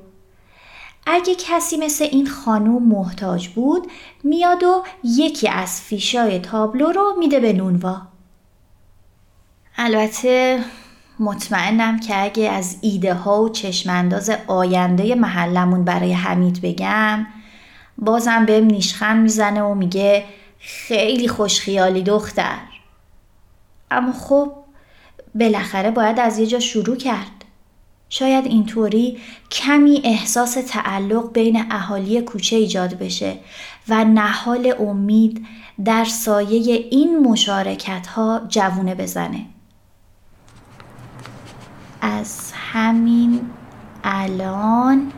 اگه 1.05 1.35
کسی 1.35 1.77
مثل 1.77 2.07
این 2.11 2.27
خانوم 2.27 2.83
محتاج 2.83 3.47
بود 3.47 3.91
میاد 4.23 4.63
و 4.63 4.83
یکی 5.03 5.47
از 5.47 5.81
فیشای 5.81 6.39
تابلو 6.39 6.91
رو 6.91 7.15
میده 7.19 7.39
به 7.39 7.53
نونوا. 7.53 8.01
البته 9.77 10.59
مطمئنم 11.19 11.99
که 11.99 12.23
اگه 12.23 12.49
از 12.49 12.77
ایده 12.81 13.13
ها 13.13 13.41
و 13.41 13.49
چشمانداز 13.49 14.31
آینده 14.47 15.15
محلمون 15.15 15.83
برای 15.83 16.13
حمید 16.13 16.61
بگم 16.61 17.27
بازم 17.97 18.45
بهم 18.45 18.65
نیشخند 18.65 19.23
می‌زنه 19.23 19.61
و 19.61 19.73
میگه 19.73 20.25
خیلی 20.59 21.27
خوشخیالی 21.27 22.03
دختر. 22.03 22.59
اما 23.91 24.13
خب 24.13 24.53
بالاخره 25.35 25.91
باید 25.91 26.19
از 26.19 26.39
یه 26.39 26.47
جا 26.47 26.59
شروع 26.59 26.95
کرد. 26.95 27.40
شاید 28.13 28.45
اینطوری 28.45 29.17
کمی 29.51 30.01
احساس 30.03 30.53
تعلق 30.53 31.31
بین 31.33 31.71
اهالی 31.71 32.21
کوچه 32.21 32.55
ایجاد 32.55 32.93
بشه 32.93 33.37
و 33.89 34.05
نهال 34.05 34.73
امید 34.79 35.45
در 35.85 36.05
سایه 36.05 36.75
این 36.91 37.19
مشارکت 37.19 38.07
ها 38.07 38.41
جوونه 38.47 38.95
بزنه. 38.95 39.45
از 42.01 42.53
همین 42.73 43.41
الان 44.03 45.11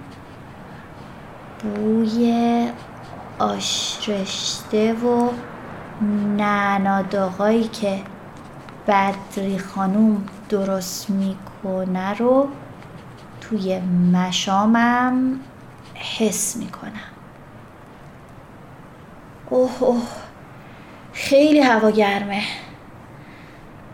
بوی 1.60 2.68
آشرشته 3.40 4.94
و 4.94 5.30
نعناداغایی 6.38 7.64
که 7.64 8.00
بدری 8.88 9.60
خانوم 9.60 10.26
درست 10.50 11.10
می‌کنه 11.10 12.14
رو 12.14 12.48
توی 13.50 13.80
مشامم 14.14 15.40
حس 15.96 16.56
می‌کنم. 16.56 16.92
اوه 19.50 19.84
اوه 19.84 20.08
خیلی 21.14 21.60
هوا 21.60 21.90
گرمه. 21.90 22.42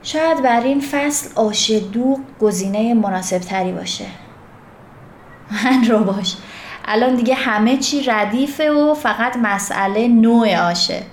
شاید 0.04 0.44
بر 0.44 0.62
این 0.62 0.82
فصل 0.82 1.30
آش 1.36 1.72
دوغ 1.72 2.20
گزینه 2.42 2.94
مناسب 2.94 3.38
تری 3.38 3.72
باشه. 3.72 4.06
من 5.52 5.86
رو 5.86 6.04
باش. 6.04 6.38
الان 6.86 7.16
دیگه 7.16 7.36
همه 7.36 7.78
چی 7.78 8.04
ردیفه 8.04 8.72
و 8.72 8.94
فقط 8.94 9.38
مسئله 9.38 10.08
نوع 10.08 10.58
آشه. 10.58 11.04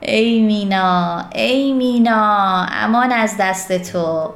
ای 0.00 0.42
مینا 0.42 1.24
ای 1.34 1.72
مینا 1.72 2.66
امان 2.70 3.12
از 3.12 3.36
دست 3.38 3.92
تو. 3.92 4.34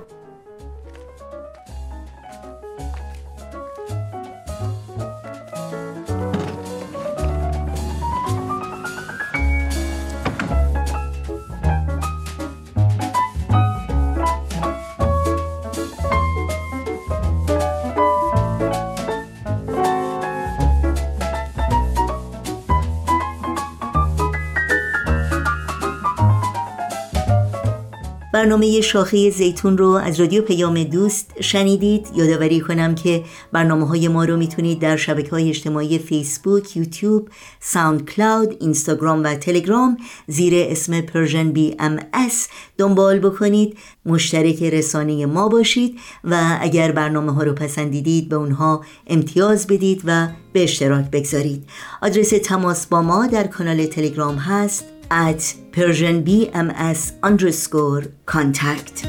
برنامه 28.45 28.81
شاخه 28.81 29.31
زیتون 29.31 29.79
رو 29.79 29.89
از 29.89 30.21
رادیو 30.21 30.43
پیام 30.43 30.83
دوست 30.83 31.31
شنیدید. 31.41 32.07
یادآوری 32.15 32.61
کنم 32.61 32.95
که 32.95 33.25
برنامه 33.53 33.89
های 33.89 34.09
ما 34.09 34.25
رو 34.25 34.37
می‌تونید 34.37 34.79
در 34.79 34.97
شبکه 34.97 35.31
های 35.31 35.49
اجتماعی 35.49 35.99
فیسبوک، 35.99 36.77
یوتیوب، 36.77 37.29
SoundCloud، 37.61 38.57
اینستاگرام 38.61 39.23
و 39.23 39.35
تلگرام 39.35 39.97
زیر 40.27 40.53
اسم 40.57 41.01
Persian 41.01 41.53
BMS 41.53 42.49
دنبال 42.79 43.19
بکنید. 43.19 43.77
مشترک 44.07 44.63
رسانه 44.63 45.27
ما 45.27 45.49
باشید 45.49 45.99
و 46.25 46.59
اگر 46.61 46.93
برنامه 46.93 47.33
ها 47.33 47.43
رو 47.43 47.53
پسندیدید 47.53 48.29
به 48.29 48.37
اونها 48.37 48.85
امتیاز 49.07 49.67
بدید 49.67 50.03
و 50.05 50.29
به 50.53 50.63
اشتراک 50.63 51.11
بگذارید. 51.11 51.65
آدرس 52.03 52.29
تماس 52.45 52.87
با 52.87 53.03
ما 53.03 53.27
در 53.27 53.47
کانال 53.47 53.87
تلگرام 53.87 54.37
هست. 54.37 54.85
At 55.15 55.55
persianbms 55.73 57.01
underscore 57.23 58.03
contact. 58.27 59.07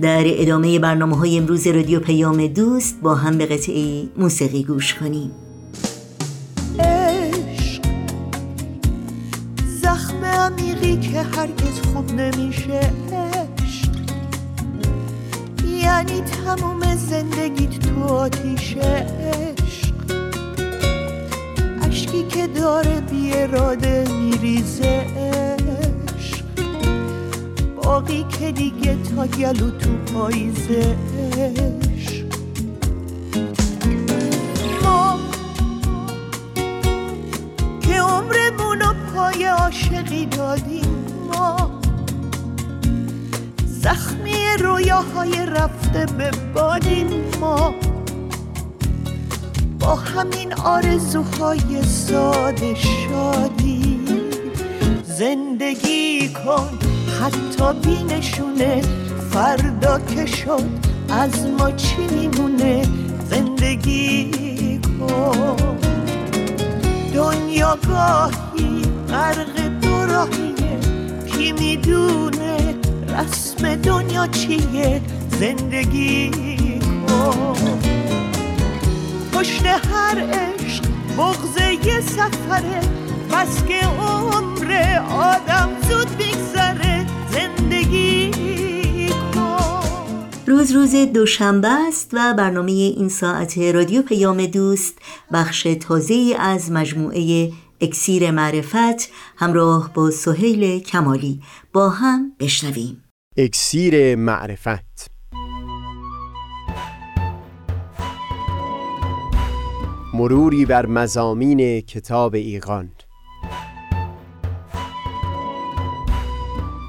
در 0.00 0.22
ادامه 0.26 0.78
برنامه 0.78 1.16
های 1.16 1.38
امروز 1.38 1.66
رادیو 1.66 2.00
پیام 2.00 2.46
دوست 2.46 3.00
با 3.02 3.14
هم 3.14 3.38
به 3.38 3.46
قطعه 3.46 4.04
موسیقی 4.16 4.64
گوش 4.64 4.94
کنیم. 4.94 5.30
عشق 6.78 7.82
زخم 9.82 10.24
عمیقی 10.24 10.96
که 10.96 11.22
هرگز 11.22 11.80
خوب 11.92 12.12
نمیشه. 12.12 12.92
عشق 13.12 13.90
یعنی 15.82 16.20
تموم 16.20 16.96
زندگیت 16.96 17.78
تو 17.78 18.04
آتیشه. 18.04 18.80
عشق 18.80 19.63
اشکی 22.14 22.26
که 22.28 22.46
داره 22.46 23.00
بی 23.00 23.32
اراده 23.32 24.04
میریزه 24.10 25.06
عشق. 25.16 26.44
باقی 27.82 28.24
که 28.24 28.52
دیگه 28.52 28.96
تا 28.96 29.26
گلو 29.26 29.70
تو 29.70 29.90
پاییزه 30.14 30.96
ما 34.82 35.18
که 37.80 38.00
پای 39.14 39.44
عاشقی 39.44 40.26
دادیم 40.26 41.06
ما 41.32 41.80
زخمی 43.66 44.56
رویاهای 44.60 45.46
رفته 45.46 46.06
به 46.18 46.30
بادیم 46.54 47.08
ما 47.40 47.74
با 49.84 49.94
همین 49.94 50.52
آرزوهای 50.52 51.82
ساده 51.82 52.74
شادی. 52.74 54.00
زندگی 55.04 56.28
کن 56.28 56.68
حتی 57.20 57.80
بینشونه 57.80 58.82
فردا 59.30 59.98
که 59.98 60.26
شد 60.26 60.64
از 61.08 61.46
ما 61.58 61.70
چی 61.70 61.96
میمونه؟ 62.10 62.82
زندگی 63.30 64.80
کن. 65.00 65.56
دنیا 67.14 67.78
گاهی 67.88 68.82
غرق 69.08 69.60
دو 69.82 70.06
راهیه. 70.12 70.78
کی 71.26 71.52
می‌دونه 71.52 72.74
رسم 73.08 73.74
دنیا 73.74 74.26
چیه؟ 74.26 75.00
زندگی 75.40 76.30
کن. 77.08 77.93
پشت 79.44 79.66
هر 79.66 80.18
عشق 80.18 80.84
بغز 81.18 81.86
یه 81.86 82.00
سفره. 82.00 82.80
بس 83.32 83.64
که 83.64 83.86
عمر 83.86 84.98
آدم 85.10 85.70
زود 85.88 86.08
میگذره. 86.18 87.06
زندگی 87.30 88.30
روز 90.46 90.72
روز 90.72 90.94
دوشنبه 90.94 91.68
است 91.68 92.10
و 92.12 92.34
برنامه 92.34 92.72
این 92.72 93.08
ساعت 93.08 93.58
رادیو 93.58 94.02
پیام 94.02 94.46
دوست 94.46 94.98
بخش 95.32 95.62
تازه 95.62 96.36
از 96.38 96.72
مجموعه 96.72 97.52
اکسیر 97.80 98.30
معرفت 98.30 99.10
همراه 99.36 99.90
با 99.94 100.10
سهیل 100.10 100.80
کمالی. 100.80 101.42
با 101.72 101.88
هم 101.88 102.32
بشنویم. 102.40 103.04
اکسیر 103.36 104.16
معرفت. 104.16 105.13
مروری 110.14 110.64
بر 110.66 110.86
مزامین 110.86 111.80
کتاب 111.80 112.34
ایقان 112.34 112.90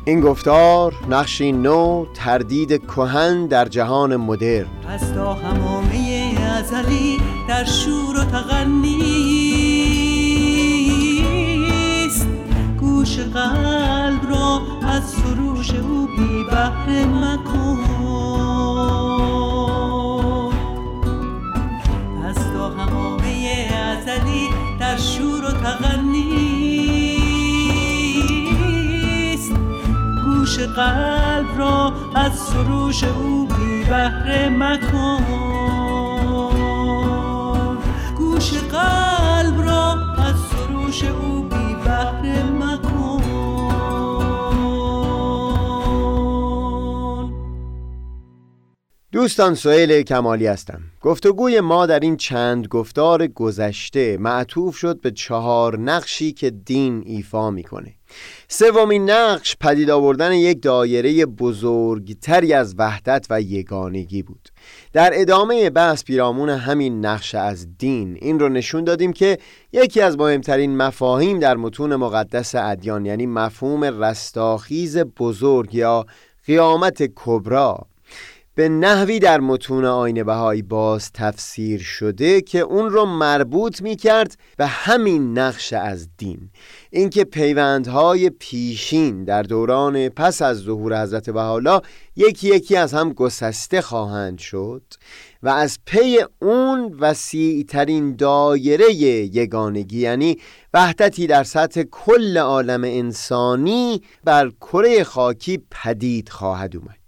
این 0.06 0.22
گفتار 0.22 0.94
نقشی 1.10 1.52
نو 1.52 2.06
تردید 2.14 2.86
کهن 2.88 3.48
در 3.48 3.66
جهان 3.66 4.16
مدرن. 4.16 4.68
از 4.88 5.14
تا 5.14 5.34
همامه 5.34 6.36
ازلی 6.58 7.18
در 7.48 7.66
شور 7.66 8.20
و 8.20 8.24
تغنیست 8.24 8.68
گوش 12.80 13.20
قلب 13.20 14.30
را 14.30 14.62
از 14.82 15.04
سروش 15.04 15.74
او 15.74 16.08
بی 16.18 16.44
بهره 16.44 17.06
مکن. 17.06 18.05
در 24.96 25.02
شور 25.02 25.46
و 25.46 25.52
تغنیست. 25.52 26.24
گوش 30.26 30.60
قلب 30.60 31.58
را 31.58 31.94
از 32.16 32.40
سروش 32.40 33.04
او 33.04 33.48
بی 33.48 33.84
بهره 33.84 34.50
مکن. 34.50 35.24
گوش 38.18 38.54
قلب 38.54 39.62
را 39.62 39.92
از 40.18 40.36
سروش 40.36 41.04
او 41.04 41.44
بی 41.44 41.65
دوستان 49.16 49.56
سئیل 49.56 50.02
کمالی 50.02 50.48
هستم. 50.48 50.80
گفتگوی 51.02 51.62
ما 51.62 51.86
در 51.86 52.00
این 52.00 52.18
چند 52.18 52.68
گفتار 52.68 53.28
گذشته 53.28 54.18
معطوف 54.18 54.78
شد 54.78 55.02
به 55.02 55.12
چهار 55.12 55.80
نقشی 55.80 56.32
که 56.32 56.50
دین 56.50 57.04
ایفا 57.06 57.52
می‌کنه. 57.52 57.94
سومین 58.48 59.10
نقش 59.10 59.56
پدید 59.62 59.90
آوردن 59.90 60.34
یک 60.34 60.62
دایره 60.62 61.26
بزرگتری 61.26 62.54
از 62.54 62.76
وحدت 62.78 63.28
و 63.30 63.42
یگانگی 63.42 64.24
بود. 64.24 64.50
در 64.94 65.12
ادامه 65.14 65.70
بحث 65.70 66.04
پیرامون 66.04 66.50
همین 66.50 67.06
نقش 67.06 67.36
از 67.36 67.78
دین 67.78 68.18
این 68.22 68.40
رو 68.40 68.50
نشون 68.50 68.84
دادیم 68.84 69.14
که 69.14 69.38
یکی 69.74 70.02
از 70.02 70.18
مهمترین 70.18 70.78
مفاهیم 70.78 71.40
در 71.40 71.56
متون 71.56 71.96
مقدس 71.96 72.56
ادیان 72.56 73.06
یعنی 73.06 73.26
مفهوم 73.26 73.84
رستاخیز 73.84 74.98
بزرگ 74.98 75.76
یا 75.76 76.06
قیامت 76.46 77.04
کبرا 77.16 77.88
به 78.56 78.70
نحوی 78.70 79.20
در 79.20 79.40
متون 79.40 79.86
آین 79.86 80.24
بهایی 80.24 80.62
باز 80.62 81.12
تفسیر 81.12 81.82
شده 81.82 82.42
که 82.42 82.60
اون 82.60 82.90
رو 82.90 83.06
مربوط 83.06 83.82
می 83.82 83.96
کرد 83.96 84.38
به 84.58 84.66
همین 84.66 85.38
نقش 85.38 85.74
از 85.74 86.08
دین. 86.18 86.50
اینکه 86.90 87.24
پیوندهای 87.24 88.30
پیشین 88.30 89.24
در 89.24 89.44
دوران 89.44 90.10
پس 90.10 90.42
از 90.42 90.58
ظهور 90.58 91.04
حضرت 91.04 91.30
بهاءالله 91.30 91.82
یکی 92.16 92.48
یکی 92.48 92.76
از 92.76 92.94
هم 92.94 93.14
گسسته 93.14 93.82
خواهند 93.82 94.40
شد 94.40 94.84
و 95.44 95.50
از 95.50 95.80
پی 95.86 96.20
اون 96.42 96.96
وسیع 97.00 97.64
ترین 97.64 98.16
دایره 98.16 98.94
یگانگی 98.94 100.00
یعنی 100.00 100.38
وحدتی 100.74 101.28
در 101.28 101.44
سطح 101.44 101.84
کل 101.92 102.38
عالم 102.38 102.84
انسانی 102.84 104.02
بر 104.24 104.50
کره 104.62 105.04
خاکی 105.04 105.60
پدید 105.72 106.30
خواهد 106.30 106.76
اومد. 106.76 107.05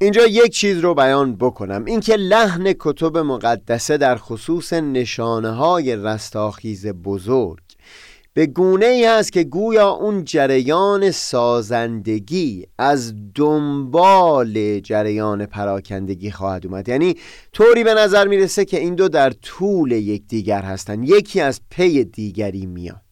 اینجا 0.00 0.26
یک 0.26 0.52
چیز 0.52 0.78
رو 0.78 0.94
بیان 0.94 1.36
بکنم. 1.36 1.84
اینکه 1.84 2.16
لحن 2.16 2.72
کتب 2.80 3.18
مقدسه 3.18 3.96
در 3.96 4.16
خصوص 4.16 4.72
نشانه 4.72 5.50
های 5.50 5.96
رستاخیز 5.96 6.86
بزرگ 6.86 7.62
به 8.34 8.46
گونه 8.46 8.86
ای 8.86 9.04
هست 9.04 9.32
که 9.32 9.44
گویا 9.44 9.88
اون 9.88 10.24
جریان 10.24 11.10
سازندگی 11.10 12.66
از 12.78 13.14
دنبال 13.34 14.80
جریان 14.80 15.46
پراکندگی 15.46 16.30
خواهد 16.30 16.66
اومد. 16.66 16.88
یعنی 16.88 17.16
طوری 17.52 17.84
به 17.84 17.94
نظر 17.94 18.28
می‌رسه 18.28 18.64
که 18.64 18.78
این 18.78 18.94
دو 18.94 19.08
در 19.08 19.30
طول 19.30 19.92
یکدیگر 19.92 20.62
هستند 20.62 21.08
یکی 21.08 21.40
از 21.40 21.60
پی 21.70 22.04
دیگری 22.04 22.66
میاد 22.66 23.11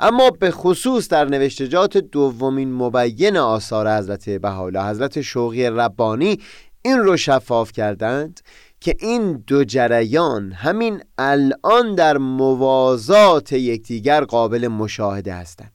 اما 0.00 0.30
به 0.30 0.50
خصوص 0.50 1.08
در 1.08 1.24
نوشتجات 1.24 1.96
دومین 1.98 2.74
مبین 2.74 3.36
آثار 3.36 3.98
حضرت 3.98 4.30
بهاءالله 4.30 4.84
حضرت 4.84 5.20
شوقی 5.20 5.66
ربانی 5.66 6.38
این 6.82 6.98
رو 6.98 7.16
شفاف 7.16 7.72
کردند 7.72 8.40
که 8.80 8.96
این 9.00 9.44
دو 9.46 9.64
جریان 9.64 10.52
همین 10.52 11.02
الان 11.18 11.94
در 11.94 12.18
موازات 12.18 13.52
یکدیگر 13.52 14.24
قابل 14.24 14.68
مشاهده 14.68 15.34
هستند. 15.34 15.72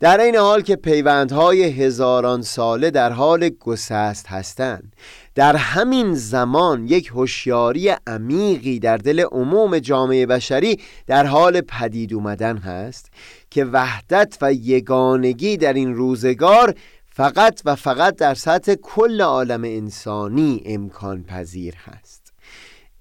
در 0.00 0.20
این 0.20 0.36
حال 0.36 0.62
که 0.62 0.76
پیوندهای 0.76 1.62
هزاران 1.62 2.42
ساله 2.42 2.90
در 2.90 3.12
حال 3.12 3.48
گسست 3.48 4.26
هستند. 4.26 4.96
در 5.34 5.56
همین 5.56 6.14
زمان 6.14 6.86
یک 6.86 7.06
هوشیاری 7.06 7.88
عمیقی 8.06 8.78
در 8.78 8.96
دل 8.96 9.20
عموم 9.20 9.78
جامعه 9.78 10.26
بشری 10.26 10.80
در 11.06 11.26
حال 11.26 11.60
پدید 11.60 12.14
اومدن 12.14 12.56
هست 12.56 13.10
که 13.50 13.64
وحدت 13.64 14.38
و 14.40 14.52
یگانگی 14.52 15.56
در 15.56 15.72
این 15.72 15.94
روزگار 15.94 16.74
فقط 17.08 17.60
و 17.64 17.74
فقط 17.74 18.16
در 18.16 18.34
سطح 18.34 18.74
کل 18.74 19.20
عالم 19.20 19.64
انسانی 19.64 20.62
امکان 20.66 21.24
پذیر 21.24 21.74
هست. 21.76 22.23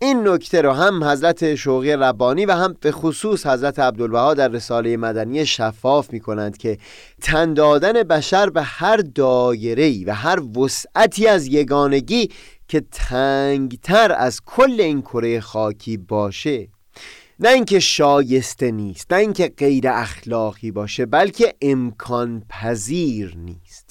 این 0.03 0.27
نکته 0.27 0.61
رو 0.61 0.71
هم 0.71 1.03
حضرت 1.03 1.55
شوقی 1.55 1.91
ربانی 1.91 2.45
و 2.45 2.51
هم 2.51 2.75
به 2.81 2.91
خصوص 2.91 3.45
حضرت 3.45 3.79
عبدالبها 3.79 4.33
در 4.33 4.47
رساله 4.47 4.97
مدنی 4.97 5.45
شفاف 5.45 6.13
می 6.13 6.19
کنند 6.19 6.57
که 6.57 6.77
تن 7.21 7.53
دادن 7.53 7.93
بشر 7.93 8.49
به 8.49 8.61
هر 8.61 8.97
دایره 8.97 10.05
و 10.05 10.15
هر 10.15 10.57
وسعتی 10.59 11.27
از 11.27 11.47
یگانگی 11.47 12.29
که 12.67 12.83
تنگتر 12.91 14.11
از 14.11 14.41
کل 14.45 14.81
این 14.81 15.01
کره 15.01 15.39
خاکی 15.39 15.97
باشه. 15.97 16.67
نه 17.39 17.49
اینکه 17.49 17.79
شایسته 17.79 18.71
نیست 18.71 19.13
نه 19.13 19.19
اینکه 19.19 19.53
غیر 19.57 19.87
اخلاقی 19.87 20.71
باشه 20.71 21.05
بلکه 21.05 21.55
امکان 21.61 22.43
پذیر 22.49 23.33
نیست. 23.37 23.82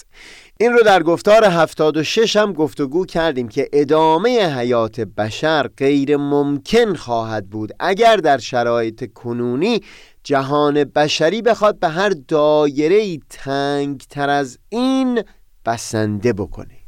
این 0.63 0.73
رو 0.73 0.83
در 0.83 1.03
گفتار 1.03 1.45
76 1.45 2.37
هم 2.37 2.53
گفتگو 2.53 3.07
کردیم 3.07 3.49
که 3.49 3.69
ادامه 3.73 4.57
حیات 4.59 5.01
بشر 5.01 5.69
غیر 5.77 6.17
ممکن 6.17 6.95
خواهد 6.95 7.51
بود. 7.51 7.73
اگر 7.81 8.17
در 8.17 8.39
شرایط 8.39 9.13
کنونی 9.13 9.81
جهان 10.25 10.85
بشری 10.85 11.43
بخواد 11.43 11.79
به 11.79 11.89
هر 11.89 12.13
دایره 12.29 13.19
تنگ 13.31 14.01
تر 14.11 14.31
از 14.31 14.59
این 14.69 15.23
بسنده 15.67 16.33
بکنه. 16.33 16.82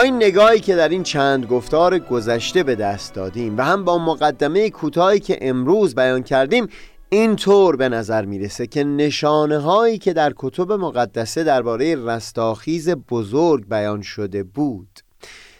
این 0.00 0.16
نگاهی 0.16 0.60
که 0.60 0.76
در 0.76 0.88
این 0.88 1.02
چند 1.02 1.46
گفتار 1.46 1.98
گذشته 1.98 2.62
به 2.62 2.74
دست 2.74 3.14
دادیم 3.14 3.58
و 3.58 3.62
هم 3.62 3.84
با 3.84 3.98
مقدمه 3.98 4.70
کوتاهی 4.70 5.20
که 5.20 5.38
امروز 5.40 5.94
بیان 5.94 6.22
کردیم 6.22 6.68
اینطور 7.08 7.76
به 7.76 7.88
نظر 7.88 8.24
می‌رسه 8.24 8.66
که 8.66 8.84
نشانه 8.84 9.58
هایی 9.58 9.98
که 9.98 10.12
در 10.12 10.32
کتب 10.36 10.72
مقدسه 10.72 11.44
درباره 11.44 11.96
رستاخیز 11.96 12.90
بزرگ 12.90 13.68
بیان 13.68 14.02
شده 14.02 14.42
بود 14.42 15.00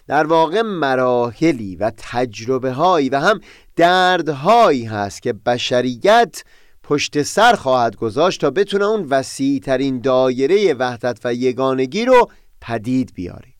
در 0.07 0.27
واقع 0.27 0.62
مراحلی 0.62 1.77
و 1.77 1.92
تجربه 1.97 2.73
هایی 2.73 3.09
و 3.09 3.18
هم 3.18 3.40
دردهایی 3.77 4.85
هست 4.85 5.23
که 5.23 5.33
بشریت 5.33 6.42
پشت 6.83 7.23
سر 7.23 7.55
خواهد 7.55 7.97
گذاشت 7.97 8.40
تا 8.40 8.51
بتونه 8.51 8.85
اون 8.85 9.07
وسیع 9.11 9.61
ترین 9.61 10.01
دایره 10.01 10.75
وحدت 10.75 11.18
و 11.25 11.35
یگانگی 11.35 12.05
رو 12.05 12.31
پدید 12.61 13.12
بیاره. 13.14 13.53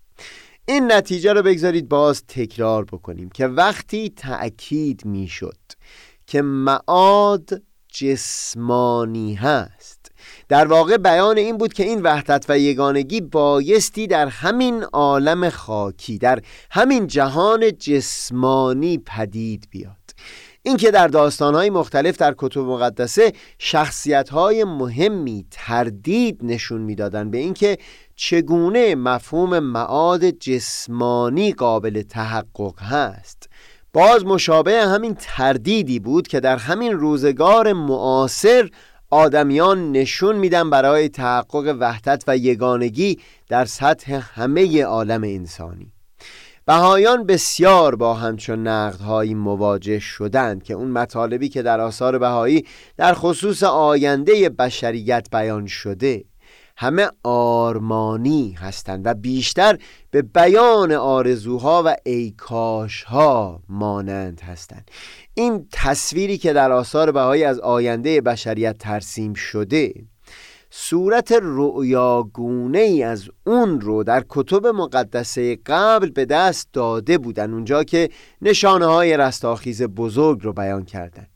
این 0.67 0.93
نتیجه 0.93 1.33
رو 1.33 1.43
بگذارید 1.43 1.89
باز 1.89 2.23
تکرار 2.29 2.85
بکنیم 2.85 3.29
که 3.29 3.47
وقتی 3.47 4.13
تأکید 4.17 5.05
می‌شد 5.05 5.59
که 6.27 6.43
معاد 6.43 7.63
جسمانی 7.89 9.35
هست 9.35 10.11
در 10.49 10.67
واقع 10.67 10.97
بیان 10.97 11.39
این 11.39 11.59
بود 11.59 11.73
که 11.73 11.85
این 11.85 12.03
وحدت 12.03 12.47
و 12.49 12.59
یگانگی 12.59 13.21
بایستی 13.21 14.07
در 14.07 14.27
همین 14.27 14.83
عالم 14.83 15.49
خاکی 15.49 16.19
در 16.19 16.43
همین 16.71 17.07
جهان 17.07 17.73
جسمانی 17.79 18.99
پدید 18.99 19.69
بیاد. 19.71 20.05
اینکه 20.63 20.91
در 20.91 21.09
داستانهای 21.09 21.71
مختلف 21.71 22.17
در 22.17 22.35
کتب 22.39 22.61
مقدسه 22.61 23.33
شخصیتهای 23.59 24.65
مهمی 24.65 25.47
تردید 25.51 26.41
نشون 26.43 26.81
می‌دادند 26.81 27.31
به 27.31 27.39
اینکه 27.39 27.79
چگونه 28.17 28.95
مفهوم 28.95 29.59
معاد 29.59 30.31
جسمانی 30.31 31.53
قابل 31.53 32.03
تحقق 32.03 32.83
هست؟ 32.83 33.49
باز 33.93 34.25
مشابه 34.25 34.87
همین 34.87 35.17
تردیدی 35.21 35.99
بود 35.99 36.29
که 36.29 36.41
در 36.41 36.57
همین 36.57 36.93
روزگار 36.93 37.73
معاصر 37.73 38.71
آدمیان 39.11 39.93
نشون 39.93 40.37
میدن 40.37 40.71
برای 40.71 41.09
تحقق 41.09 41.77
وحدت 41.81 42.25
و 42.27 42.37
یگانگی 42.37 43.19
در 43.49 43.65
سطح 43.65 44.21
همه 44.35 44.85
عالم 44.85 45.23
انسانی. 45.25 45.93
بهایان 46.67 47.27
بسیار 47.27 47.97
با 47.97 48.15
همچون 48.15 48.67
نقدهایی 48.67 49.35
مواجه 49.35 49.99
شدند 49.99 50.63
که 50.63 50.75
اون 50.75 50.89
مطالبی 50.89 51.49
که 51.49 51.63
در 51.63 51.81
آثار 51.81 52.19
بهایی 52.19 52.67
در 52.97 53.15
خصوص 53.15 53.63
آینده 53.63 54.49
بشریت 54.49 55.29
بیان 55.33 55.67
شده. 55.67 56.25
همه 56.77 57.09
آرمانی 57.23 58.53
هستند 58.53 59.07
و 59.07 59.15
بیشتر 59.15 59.79
به 60.11 60.23
بیان 60.23 60.93
آرزوها 60.93 61.83
و 61.87 61.97
ایکاشها 62.05 63.63
مانند 63.69 64.41
هستند. 64.41 64.91
این 65.35 65.69
تصویری 65.73 66.39
که 66.39 66.53
در 66.53 66.73
آثار 66.73 67.13
بهایی 67.13 67.45
از 67.45 67.61
آینده 67.61 68.21
بشریت 68.21 68.79
ترسیم 68.79 69.35
شده 69.35 69.93
صورت 70.71 71.39
رؤیاگونه 71.43 72.79
ای 72.79 73.03
از 73.03 73.29
اون 73.47 73.81
رو 73.81 74.05
در 74.05 74.25
کتب 74.29 74.67
مقدسه 74.67 75.59
قبل 75.67 76.11
به 76.11 76.25
دست 76.25 76.69
داده 76.73 77.19
بودن 77.19 77.53
اونجا 77.53 77.85
که 77.85 78.11
نشانه 78.43 78.87
های 78.87 79.17
رستاخیز 79.17 79.83
بزرگ 79.83 80.43
رو 80.43 80.53
بیان 80.53 80.85
کردن. 80.85 81.27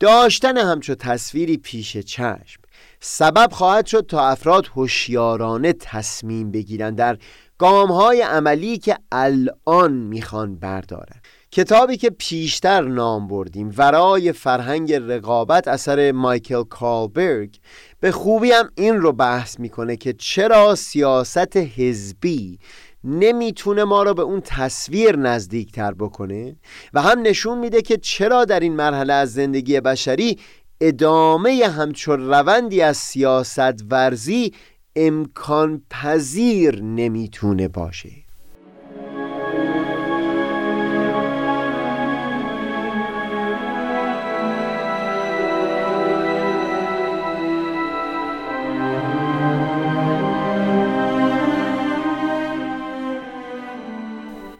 داشتن 0.00 0.56
همچو 0.56 0.94
تصویری 0.94 1.56
پیش 1.56 1.96
چشم. 1.96 2.60
سبب 3.00 3.48
خواهد 3.52 3.86
شد 3.86 4.06
تا 4.08 4.28
افراد 4.28 4.66
هوشیارانه 4.66 5.72
تصمیم 5.72 6.50
بگیرند 6.50 6.96
در 6.96 7.18
گام 7.58 7.92
های 7.92 8.20
عملی 8.20 8.78
که 8.78 8.96
الان 9.12 9.92
می‌خوان 9.92 10.56
بردارن 10.56 11.20
کتابی 11.50 11.96
که 11.96 12.10
پیشتر 12.10 12.80
نام 12.80 13.28
بردیم 13.28 13.74
ورای 13.76 14.32
فرهنگ 14.32 14.92
رقابت 14.92 15.68
اثر 15.68 16.12
مایکل 16.12 16.62
کالبرگ 16.62 17.56
به 18.00 18.12
خوبی 18.12 18.50
هم 18.50 18.70
این 18.76 18.94
رو 18.94 19.12
بحث 19.12 19.60
می‌کنه 19.60 19.96
که 19.96 20.12
چرا 20.12 20.74
سیاست 20.74 21.56
حزبی 21.56 22.58
نمی‌تونه 23.04 23.84
ما 23.84 24.02
رو 24.02 24.14
به 24.14 24.22
اون 24.22 24.40
تصویر 24.44 25.16
نزدیکتر 25.16 25.94
بکنه 25.94 26.56
و 26.94 27.02
هم 27.02 27.22
نشون 27.22 27.58
میده 27.58 27.82
که 27.82 27.96
چرا 27.96 28.44
در 28.44 28.60
این 28.60 28.76
مرحله 28.76 29.12
از 29.12 29.32
زندگی 29.32 29.80
بشری 29.80 30.38
ادامه 30.80 31.66
همچون 31.66 32.20
روندی 32.20 32.80
از 32.80 32.96
سیاست 32.96 33.84
ورزی 33.90 34.52
امکان 34.96 35.82
پذیر 35.90 36.82
نمی‌تونه 36.82 37.68
باشه. 37.68 38.27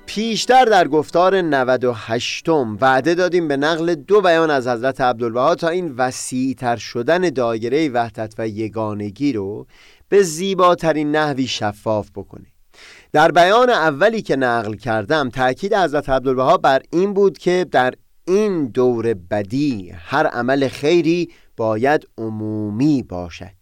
پیشتر 0.09 0.65
در 0.65 0.89
گفتار 0.89 1.41
98 1.41 2.49
وعده 2.81 3.15
دادیم 3.15 3.49
به 3.49 3.57
نقل 3.57 3.95
دو 3.95 4.21
بیان 4.21 4.51
از 4.51 4.69
حضرت 4.69 5.01
عبدالبها 5.01 5.55
تا 5.55 5.69
این 5.69 5.95
وسیعتر 5.97 6.77
شدن 6.77 7.19
دایره 7.19 7.89
وحدت 7.89 8.35
و 8.39 8.49
یگانگی 8.49 9.33
رو 9.33 9.67
به 10.09 10.23
زیباترین 10.23 11.17
نحوی 11.17 11.47
شفاف 11.47 12.11
بکنه 12.15 12.47
در 13.13 13.31
بیان 13.31 13.71
اولی 13.71 14.23
که 14.23 14.37
نقل 14.37 14.75
کردم 14.75 15.31
تأکید 15.31 15.75
حضرت 15.75 16.09
عبدالبها 16.09 16.57
بر 16.57 16.83
این 16.93 17.15
بود 17.15 17.39
که 17.39 17.67
در 17.73 17.95
این 18.27 18.67
دور 18.67 19.15
بدی 19.15 19.91
هر 19.91 20.27
عمل 20.27 20.69
خیری 20.69 21.29
باید 21.57 22.09
عمومی 22.19 23.03
باشد. 23.03 23.59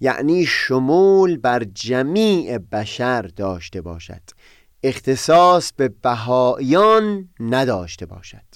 یعنی 0.00 0.46
شمول 0.46 1.36
بر 1.36 1.64
جمیع 1.64 2.58
بشر 2.58 3.22
داشته 3.22 3.80
باشد. 3.80 4.22
اختصاص 4.82 5.72
به 5.76 5.88
بهایان 5.88 7.28
نداشته 7.40 8.06
باشد. 8.06 8.52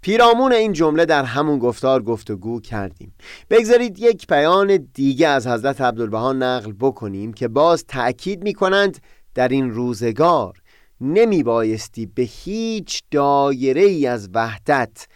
پیرامون 0.00 0.52
این 0.52 0.72
جمله 0.72 1.04
در 1.04 1.24
همون 1.24 1.58
گفتار 1.58 2.02
گفتگو 2.02 2.60
کردیم. 2.60 3.14
بگذارید 3.50 3.98
یک 3.98 4.26
بیان 4.26 4.88
دیگه 4.94 5.28
از 5.28 5.46
حضرت 5.46 5.80
عبدالبها 5.80 6.32
نقل 6.32 6.72
بکنیم 6.80 7.32
که 7.32 7.48
باز 7.48 7.84
تأکید 7.88 8.42
می 8.42 8.54
کنند 8.54 8.98
در 9.34 9.48
این 9.48 9.70
روزگار 9.70 10.62
نمی 11.00 11.42
بایستی 11.42 12.06
به 12.06 12.22
هیچ 12.22 13.02
دایره 13.10 13.82
ای 13.82 14.06
از 14.06 14.28
وحدت 14.34 15.06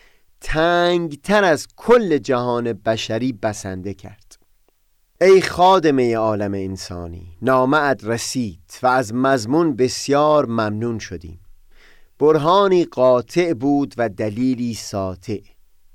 تنگتر 0.40 1.44
از 1.44 1.66
کل 1.76 2.18
جهان 2.18 2.72
بشری 2.72 3.32
بسنده 3.32 3.94
کرد. 3.94 4.23
ای 5.20 5.42
خادمه 5.42 6.16
عالم 6.16 6.54
انسانی 6.54 7.36
نامعد 7.42 8.00
رسید 8.04 8.78
و 8.82 8.86
از 8.86 9.14
مضمون 9.14 9.76
بسیار 9.76 10.46
ممنون 10.46 10.98
شدیم. 10.98 11.40
برهانی 12.18 12.84
قاطع 12.84 13.52
بود 13.52 13.94
و 13.96 14.08
دلیلی 14.08 14.74
ساطع. 14.74 15.40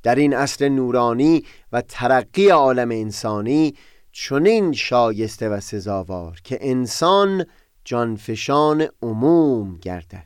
در 0.04 0.16
این 0.16 0.34
اصل 0.36 0.70
نورانی 0.70 1.44
و 1.72 1.82
ترقی 1.82 2.50
عالم 2.50 2.92
انسانی 2.92 3.74
چنین 4.12 4.74
شایسته 4.74 5.50
و 5.50 5.60
سزاوار 5.60 6.40
که 6.44 6.58
انسان 6.62 7.46
جانفشان 7.86 8.88
عموم 9.02 9.78
گردد 9.82 10.26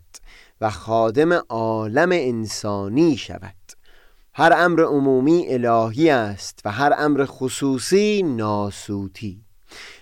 و 0.61 0.69
خادم 0.69 1.33
عالم 1.33 2.09
انسانی 2.11 3.17
شود. 3.17 3.62
هر 4.35 4.53
امر 4.57 4.83
عمومی 4.83 5.45
الهی 5.47 6.09
است 6.09 6.59
و 6.65 6.71
هر 6.71 6.93
امر 6.97 7.25
خصوصی 7.25 8.23
ناسوتی. 8.23 9.41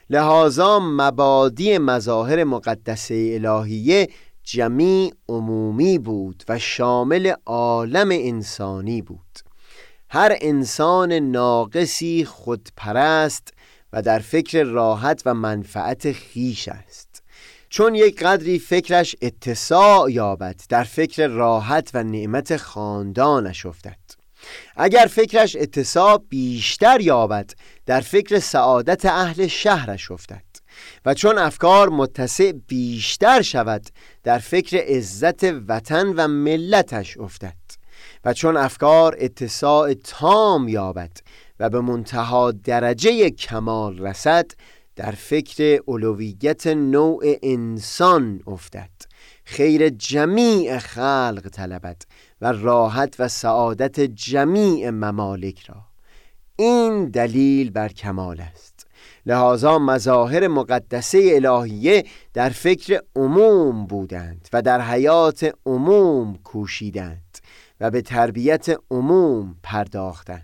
لحاظا 0.10 0.80
مبادی 0.80 1.78
مظاهر 1.78 2.44
مقدسه 2.44 3.32
الهیه 3.34 4.10
جمیع 4.44 5.14
عمومی 5.30 5.98
بود 6.00 6.44
و 6.50 6.60
شامل 6.60 7.34
عالم 7.46 8.10
انسانی 8.12 9.02
بود. 9.02 9.40
هر 10.10 10.38
انسان 10.42 11.14
ناقصی 11.14 12.26
خودپرست 12.26 13.54
و 13.94 14.02
در 14.02 14.20
فکر 14.20 14.64
راحت 14.64 15.22
و 15.26 15.34
منفعت 15.34 16.12
خیش 16.12 16.68
است. 16.68 17.24
چون 17.70 17.96
یک 17.96 18.24
قدری 18.24 18.60
فکرش 18.60 19.16
اتساع 19.22 20.12
یابد 20.12 20.62
در 20.70 20.84
فکر 20.84 21.28
راحت 21.28 21.92
و 21.94 22.04
نعمت 22.04 22.58
خاندانش 22.58 23.66
افتد. 23.66 24.01
اگر 24.76 25.06
فکرش 25.06 25.56
اتساع 25.56 26.24
بیشتر 26.30 27.02
یابد 27.02 27.52
در 27.86 28.02
فکر 28.02 28.40
سعادت 28.40 29.06
اهل 29.06 29.48
شهرش 29.48 30.12
افتد. 30.12 30.44
و 31.06 31.14
چون 31.14 31.38
افکار 31.38 31.90
متسع 31.90 32.52
بیشتر 32.68 33.42
شود 33.42 33.86
در 34.24 34.40
فکر 34.40 34.78
عزت 34.78 35.44
وطن 35.44 36.08
و 36.08 36.28
ملتش 36.28 37.18
افتد. 37.18 37.56
و 38.26 38.34
چون 38.34 38.58
افکار 38.58 39.18
اتساع 39.20 39.94
تام 39.94 40.68
یابد 40.68 41.18
و 41.60 41.70
به 41.70 41.82
منتها 41.82 42.52
درجه 42.52 43.30
کمال 43.30 44.00
رسد 44.00 44.52
در 44.96 45.12
فکر 45.12 45.80
اولویت 45.86 46.68
نوع 46.68 47.24
انسان 47.44 48.42
افتد. 48.48 48.90
خیر 49.46 49.90
جمیع 49.90 50.78
خلق 50.78 51.50
طلبد 51.52 52.02
و 52.42 52.52
راحت 52.52 53.16
و 53.20 53.28
سعادت 53.28 54.00
جمیع 54.00 54.90
ممالک 54.90 55.60
را. 55.60 55.76
این 56.56 57.10
دلیل 57.10 57.72
بر 57.72 57.88
کمال 57.88 58.42
است. 58.42 58.88
لحاظا 59.26 59.80
مظاهر 59.80 60.48
مقدسه 60.48 61.32
الهیه 61.34 62.06
در 62.34 62.50
فکر 62.50 63.02
عموم 63.16 63.86
بودند 63.86 64.50
و 64.54 64.62
در 64.62 64.82
حیات 64.82 65.56
عموم 65.66 66.40
کوشیدند 66.44 67.38
و 67.80 67.92
به 67.92 68.02
تربیت 68.02 68.78
عموم 68.92 69.56
پرداختند. 69.64 70.42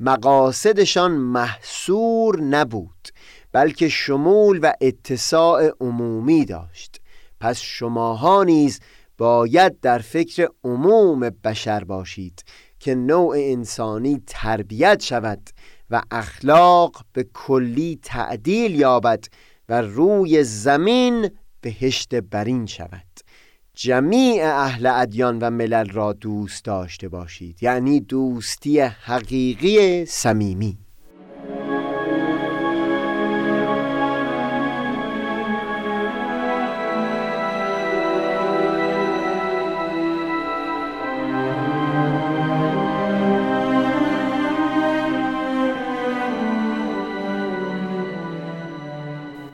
مقاصدشان 0.00 1.12
محصور 1.12 2.40
نبود 2.40 3.08
بلکه 3.52 3.88
شمول 3.88 4.60
و 4.62 4.72
اتساع 4.80 5.70
عمومی 5.80 6.44
داشت. 6.44 7.00
پس 7.40 7.60
شماها 7.60 8.44
نیز 8.44 8.80
باید 9.18 9.80
در 9.80 9.98
فکر 9.98 10.48
عموم 10.64 11.20
بشر 11.20 11.84
باشید 11.84 12.44
که 12.78 12.94
نوع 12.94 13.36
انسانی 13.38 14.22
تربیت 14.26 15.02
شود 15.02 15.50
و 15.90 16.02
اخلاق 16.10 17.04
به 17.12 17.26
کلی 17.34 17.98
تعدیل 18.02 18.74
یابد 18.74 19.24
و 19.68 19.82
روی 19.82 20.44
زمین 20.44 21.30
بهشت 21.60 22.14
برین 22.14 22.66
شود. 22.66 23.06
جمیع 23.74 24.44
اهل 24.44 24.86
ادیان 24.86 25.38
و 25.38 25.50
ملل 25.50 25.88
را 25.88 26.12
دوست 26.12 26.64
داشته 26.64 27.08
باشید 27.08 27.62
یعنی 27.62 28.00
دوستی 28.00 28.80
حقیقی 28.80 30.04
صمیمی. 30.06 30.85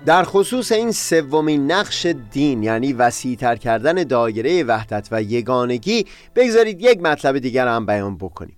در 0.06 0.24
خصوص 0.24 0.72
این 0.72 0.92
سومین 0.92 1.72
نقش 1.72 2.06
دین 2.06 2.62
یعنی 2.62 2.92
وسیعتر 2.92 3.56
کردن 3.56 3.94
دایره 3.94 4.64
وحدت 4.64 5.08
و 5.10 5.22
یگانگی 5.22 6.06
بگذارید 6.36 6.80
یک 6.80 7.00
مطلب 7.02 7.38
دیگر 7.38 7.68
هم 7.68 7.86
بیان 7.86 8.16
بکنیم. 8.16 8.56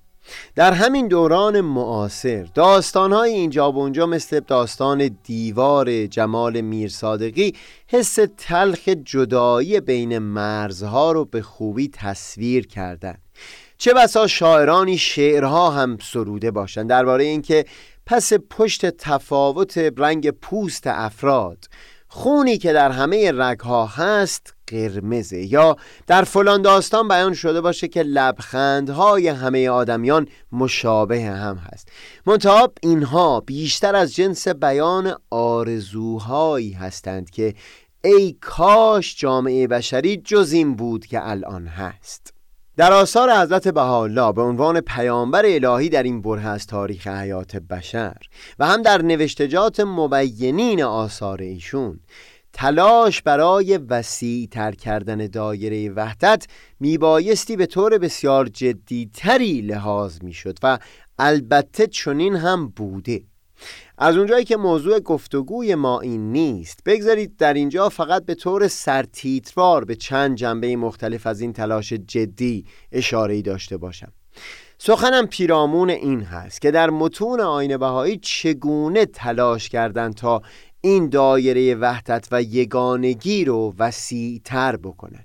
در 0.54 0.72
همین 0.72 1.08
دوران 1.08 1.60
معاصر 1.60 2.46
داستانهای 2.54 3.30
اینجا 3.32 3.72
و 3.72 3.78
اونجا 3.78 4.06
مثل 4.06 4.40
داستان 4.40 5.18
دیوار 5.24 6.06
جمال 6.06 6.60
میرصادقی 6.60 7.54
حس 7.86 8.18
تلخ 8.36 8.88
جدایی 8.88 9.80
بین 9.80 10.18
مرزها 10.18 11.12
رو 11.12 11.24
به 11.24 11.42
خوبی 11.42 11.88
تصویر 11.88 12.66
کردن 12.66 13.14
چه 13.78 13.94
بسا 13.94 14.26
شاعرانی 14.26 14.98
شعرها 14.98 15.70
هم 15.70 15.98
سروده 16.02 16.50
باشند. 16.50 16.88
درباره 16.88 17.24
اینکه 17.24 17.64
پس 18.06 18.32
پشت 18.50 18.86
تفاوت 18.86 19.78
رنگ 19.96 20.30
پوست 20.30 20.86
افراد 20.86 21.64
خونی 22.08 22.58
که 22.58 22.72
در 22.72 22.90
همه 22.90 23.32
رگها 23.34 23.86
هست 23.86 24.54
قرمزه 24.66 25.52
یا 25.52 25.76
در 26.06 26.24
فلان 26.24 26.62
داستان 26.62 27.08
بیان 27.08 27.34
شده 27.34 27.60
باشه 27.60 27.88
که 27.88 28.02
لبخندهای 28.02 29.28
همه 29.28 29.68
آدمیان 29.68 30.28
مشابه 30.52 31.22
هم 31.22 31.56
هست. 31.56 31.88
منتها 32.26 32.72
اینها 32.82 33.40
بیشتر 33.40 33.96
از 33.96 34.14
جنس 34.14 34.48
بیان 34.48 35.14
آرزوهایی 35.30 36.72
هستند 36.72 37.30
که 37.30 37.54
ای 38.04 38.36
کاش 38.40 39.16
جامعه 39.16 39.66
بشری 39.66 40.16
جز 40.16 40.52
این 40.52 40.74
بود 40.74 41.06
که 41.06 41.28
الان 41.28 41.66
هست. 41.66 42.33
در 42.76 42.92
آثار 42.92 43.30
حضرت 43.30 43.68
بهاءالله 43.68 44.32
به 44.32 44.42
عنوان 44.42 44.80
پیامبر 44.80 45.42
الهی 45.46 45.88
در 45.88 46.02
این 46.02 46.22
بره 46.22 46.46
از 46.46 46.66
تاریخ 46.66 47.06
حیات 47.06 47.56
بشر 47.56 48.16
و 48.58 48.66
هم 48.66 48.82
در 48.82 49.02
نوشتجات 49.02 49.80
مبینین 49.80 50.82
آثار 50.82 51.42
ایشون 51.42 52.00
تلاش 52.52 53.22
برای 53.22 53.76
وسیع 53.76 54.48
تر 54.50 54.72
کردن 54.72 55.26
دایره 55.26 55.90
وحدت 55.90 56.46
میبایستی 56.80 57.56
به 57.56 57.66
طور 57.66 57.98
بسیار 57.98 58.46
جدیتری 58.46 59.60
لحاظ 59.60 60.22
می‌شد 60.22 60.58
و 60.62 60.78
البته 61.18 61.86
چنین 61.86 62.36
هم 62.36 62.68
بوده. 62.68 63.20
از 63.98 64.16
اونجایی 64.16 64.44
که 64.44 64.56
موضوع 64.56 65.00
گفتگوی 65.00 65.74
ما 65.74 66.00
این 66.00 66.32
نیست 66.32 66.80
بگذارید 66.86 67.36
در 67.36 67.54
اینجا 67.54 67.88
فقط 67.88 68.24
به 68.24 68.34
طور 68.34 68.68
سرتیتوار 68.68 69.84
به 69.84 69.96
چند 69.96 70.36
جنبه 70.36 70.76
مختلف 70.76 71.26
از 71.26 71.40
این 71.40 71.52
تلاش 71.52 71.92
جدی 71.92 72.64
اشاره 72.92 73.42
داشته 73.42 73.76
باشم. 73.76 74.12
سخنم 74.78 75.26
پیرامون 75.26 75.90
این 75.90 76.20
هست 76.20 76.60
که 76.60 76.70
در 76.70 76.90
متون 76.90 77.40
آین 77.40 77.76
بهایی 77.76 78.18
چگونه 78.22 79.06
تلاش 79.06 79.68
کردند 79.68 80.14
تا 80.14 80.42
این 80.80 81.08
دایره 81.08 81.74
وحدت 81.74 82.28
و 82.32 82.42
یگانگی 82.42 83.44
رو 83.44 83.74
وسیعتر 83.78 84.76
بکنن. 84.76 85.24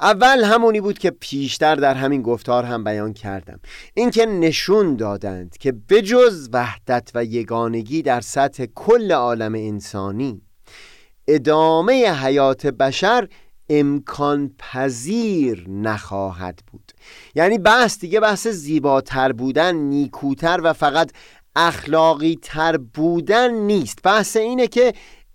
اول 0.00 0.44
همونی 0.44 0.80
بود 0.80 0.98
که 0.98 1.10
پیشتر 1.10 1.74
در 1.74 1.94
همین 1.94 2.22
گفتار 2.22 2.64
هم 2.64 2.84
بیان 2.84 3.12
کردم. 3.12 3.60
اینکه 3.94 4.26
نشون 4.26 4.96
دادند 4.96 5.56
که 5.58 5.72
بجز 5.72 6.48
وحدت 6.52 7.10
و 7.14 7.24
یگانگی 7.24 8.02
در 8.02 8.20
سطح 8.20 8.64
کل 8.74 9.12
عالم 9.12 9.54
انسانی 9.54 10.42
ادامه 11.28 12.12
حیات 12.12 12.66
بشر 12.66 13.28
امکان 13.68 14.54
پذیر 14.58 15.64
نخواهد 15.68 16.60
بود. 16.72 16.92
یعنی 17.34 17.58
بحث 17.58 17.98
دیگه 17.98 18.20
بحث 18.20 18.46
زیباتر 18.46 19.32
بودن 19.32 19.74
نیکوتر 19.74 20.60
و 20.62 20.72
فقط 20.72 21.10
اخلاقی 21.56 22.38
تر 22.42 22.76
بودن 22.76 23.54
نیست. 23.54 23.98
بحث 24.02 24.36
اینه 24.36 24.66
که 24.66 24.92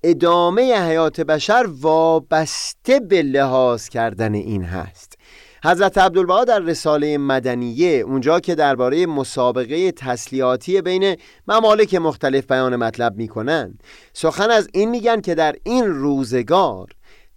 ادامه 0.07 0.61
حیات 0.61 1.21
بشر 1.21 1.65
وابسته 1.81 2.99
به 2.99 3.21
لحاظ 3.21 3.89
کردن 3.89 4.33
این 4.33 4.63
هست. 4.63 5.17
حضرت 5.63 5.97
عبدالبها 5.97 6.43
در 6.43 6.59
رساله 6.59 7.17
مدنیه 7.17 7.89
اونجا 7.89 8.39
که 8.39 8.55
درباره 8.55 9.05
مسابقه 9.05 9.91
تسلیحاتی 9.91 10.81
بین 10.81 11.15
ممالک 11.47 11.95
مختلف 11.95 12.47
بیان 12.47 12.75
مطلب 12.75 13.15
می‌کنن 13.15 13.77
سخن 14.13 14.49
از 14.51 14.69
این 14.73 14.89
میگن 14.89 15.21
که 15.21 15.35
در 15.35 15.55
این 15.63 15.85
روزگار 15.85 16.87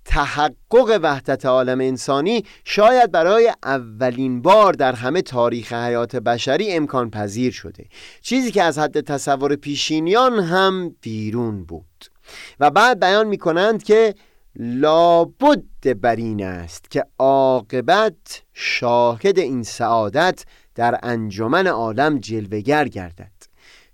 تحقق 0.05 0.99
وحدت 1.03 1.47
عالم 1.47 1.81
انسانی 1.81 2.45
شاید 2.65 3.13
برای 3.13 3.53
اولین 3.65 4.43
بار 4.43 4.73
در 4.73 4.93
همه 4.93 5.23
تاریخ 5.23 5.73
حیات 5.73 6.17
بشری 6.17 6.73
امکان 6.73 7.11
پذیر 7.11 7.53
شده. 7.53 7.87
چیزی 8.23 8.51
که 8.51 8.63
از 8.63 8.79
حد 8.79 9.01
تصور 9.01 9.57
پیشینیان 9.57 10.39
هم 10.39 10.97
بیرون 11.01 11.65
بود. 11.65 12.18
و 12.61 12.71
بعد 12.71 13.01
بیان 13.01 13.27
می 13.27 13.39
کنند 13.39 13.83
که 13.83 14.15
لابد 14.57 16.01
بر 16.01 16.17
این 16.17 16.45
است 16.45 16.91
که 16.91 17.05
عاقبت 17.19 18.43
شاهد 18.53 19.39
این 19.39 19.63
سعادت 19.63 20.45
در 20.75 20.99
انجمن 21.03 21.67
عالم 21.67 22.19
جلوگر 22.19 22.89
گردد 22.89 23.33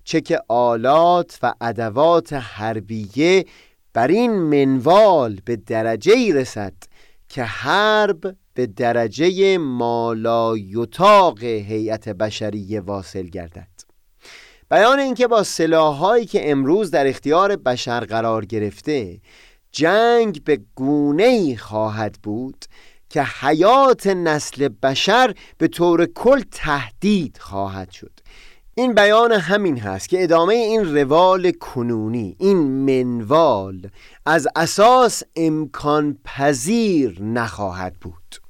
چه 0.03 0.21
که 0.21 0.39
آلات 0.47 1.39
و 1.43 1.53
ادوات 1.61 2.33
حربیه 2.33 3.45
بر 3.93 4.07
این 4.07 4.31
منوال 4.31 5.39
به 5.45 5.55
درجه 5.55 6.13
ای 6.13 6.33
رسد 6.33 6.73
که 7.29 7.43
حرب 7.43 8.35
به 8.53 8.65
درجه 8.65 9.57
مالایتاق 9.57 11.43
هیئت 11.43 12.09
بشری 12.09 12.79
واصل 12.79 13.23
گردد. 13.23 13.74
بیان 14.69 14.99
اینکه 14.99 15.27
با 15.27 15.43
سلاحهایی 15.43 16.25
که 16.25 16.51
امروز 16.51 16.91
در 16.91 17.07
اختیار 17.07 17.55
بشر 17.55 17.99
قرار 17.99 18.45
گرفته 18.45 19.21
جنگ 19.71 20.43
به 20.43 20.59
گونه 20.75 21.23
ای 21.23 21.57
خواهد 21.57 22.17
بود 22.23 22.65
که 23.09 23.23
حیات 23.23 24.07
نسل 24.07 24.67
بشر 24.67 25.35
به 25.57 25.67
طور 25.67 26.05
کل 26.05 26.41
تهدید 26.51 27.37
خواهد 27.37 27.91
شد. 27.91 28.11
این 28.75 28.93
بیان 28.93 29.31
همین 29.31 29.79
هست 29.79 30.09
که 30.09 30.23
ادامه 30.23 30.53
این 30.53 30.95
روال 30.95 31.51
کنونی 31.51 32.35
این 32.39 32.57
منوال 32.57 33.89
از 34.25 34.47
اساس 34.55 35.23
امکان 35.35 36.17
پذیر 36.23 37.21
نخواهد 37.21 37.93
بود. 37.93 38.44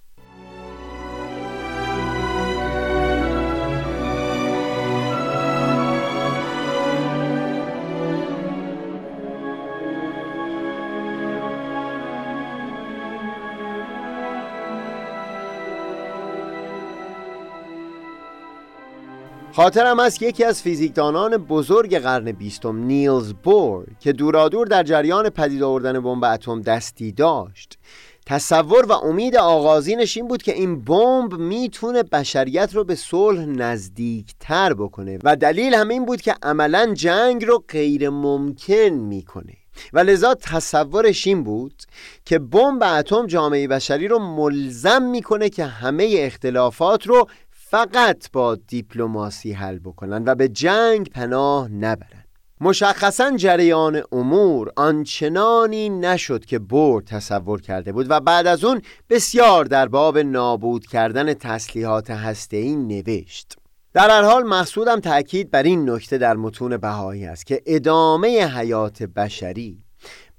خاطرم 19.56 20.00
است 20.00 20.22
یکی 20.22 20.44
از 20.44 20.62
فیزیکدانان 20.62 21.38
بزرگ 21.38 21.98
قرن 21.98 22.32
بیستم 22.32 22.78
نیلز 22.78 23.34
بور 23.44 23.86
که 24.00 24.14
دورادور 24.14 24.68
در 24.68 24.84
جریان 24.84 25.30
پدید 25.30 25.64
آوردن 25.64 26.00
بمب 26.00 26.24
اتم 26.24 26.62
دستی 26.62 27.12
داشت. 27.12 27.78
تصور 28.26 28.86
و 28.86 28.92
امید 28.92 29.36
آغازینش 29.36 30.18
این 30.18 30.28
بود 30.28 30.44
که 30.44 30.54
این 30.54 30.82
بمب 30.82 31.34
می‌تونه 31.34 32.04
بشریت 32.04 32.76
رو 32.76 32.84
به 32.84 32.96
صلح 32.96 33.46
نزدیکتر 33.46 34.74
بکنه 34.74 35.20
و 35.24 35.36
دلیل 35.36 35.74
هم 35.74 35.90
این 35.90 36.06
بود 36.06 36.22
که 36.22 36.36
عملا 36.44 36.94
جنگ 36.94 37.46
رو 37.46 37.64
غیر 37.70 38.10
ممکن 38.10 38.90
می‌کنه. 38.90 39.54
و 39.94 40.00
لذا 40.00 40.34
تصورش 40.34 41.28
این 41.28 41.44
بود 41.44 41.84
که 42.26 42.40
بمب 42.40 42.84
اتم 42.84 43.28
جامعه 43.28 43.68
بشری 43.68 44.08
رو 44.08 44.20
ملزم 44.20 45.02
می‌کنه 45.02 45.50
که 45.50 45.66
همه 45.66 46.16
اختلافات 46.18 47.08
رو 47.08 47.28
فقط 47.70 48.32
با 48.32 48.56
دیپلماسی 48.56 49.52
حل 49.52 49.80
بکنن 49.80 50.24
و 50.26 50.36
به 50.36 50.48
جنگ 50.48 51.10
پناه 51.10 51.68
نبرن. 51.68 52.24
مشخصا 52.62 53.38
جریان 53.38 54.04
امور 54.12 54.72
آنچنانی 54.76 55.90
نشد 55.90 56.46
که 56.46 56.60
بور 56.60 57.02
تصور 57.02 57.62
کرده 57.62 57.92
بود 57.92 58.06
و 58.10 58.20
بعد 58.20 58.48
از 58.48 58.64
اون 58.64 58.82
بسیار 59.10 59.66
در 59.66 59.88
باب 59.88 60.18
نابود 60.18 60.88
کردن 60.88 61.34
تسلیحات 61.34 62.12
هسته‌ای 62.12 62.76
نوشت. 62.76 63.56
در 63.94 64.10
هر 64.10 64.24
حال 64.24 64.44
مقصودم 64.44 65.00
تأکید 65.00 65.52
بر 65.52 65.64
این 65.64 65.90
نکته 65.90 66.18
در 66.18 66.36
متون 66.36 66.78
بهایی 66.78 67.26
است 67.26 67.46
که 67.46 67.62
ادامه 67.66 68.58
حیات 68.58 69.04
بشری 69.04 69.86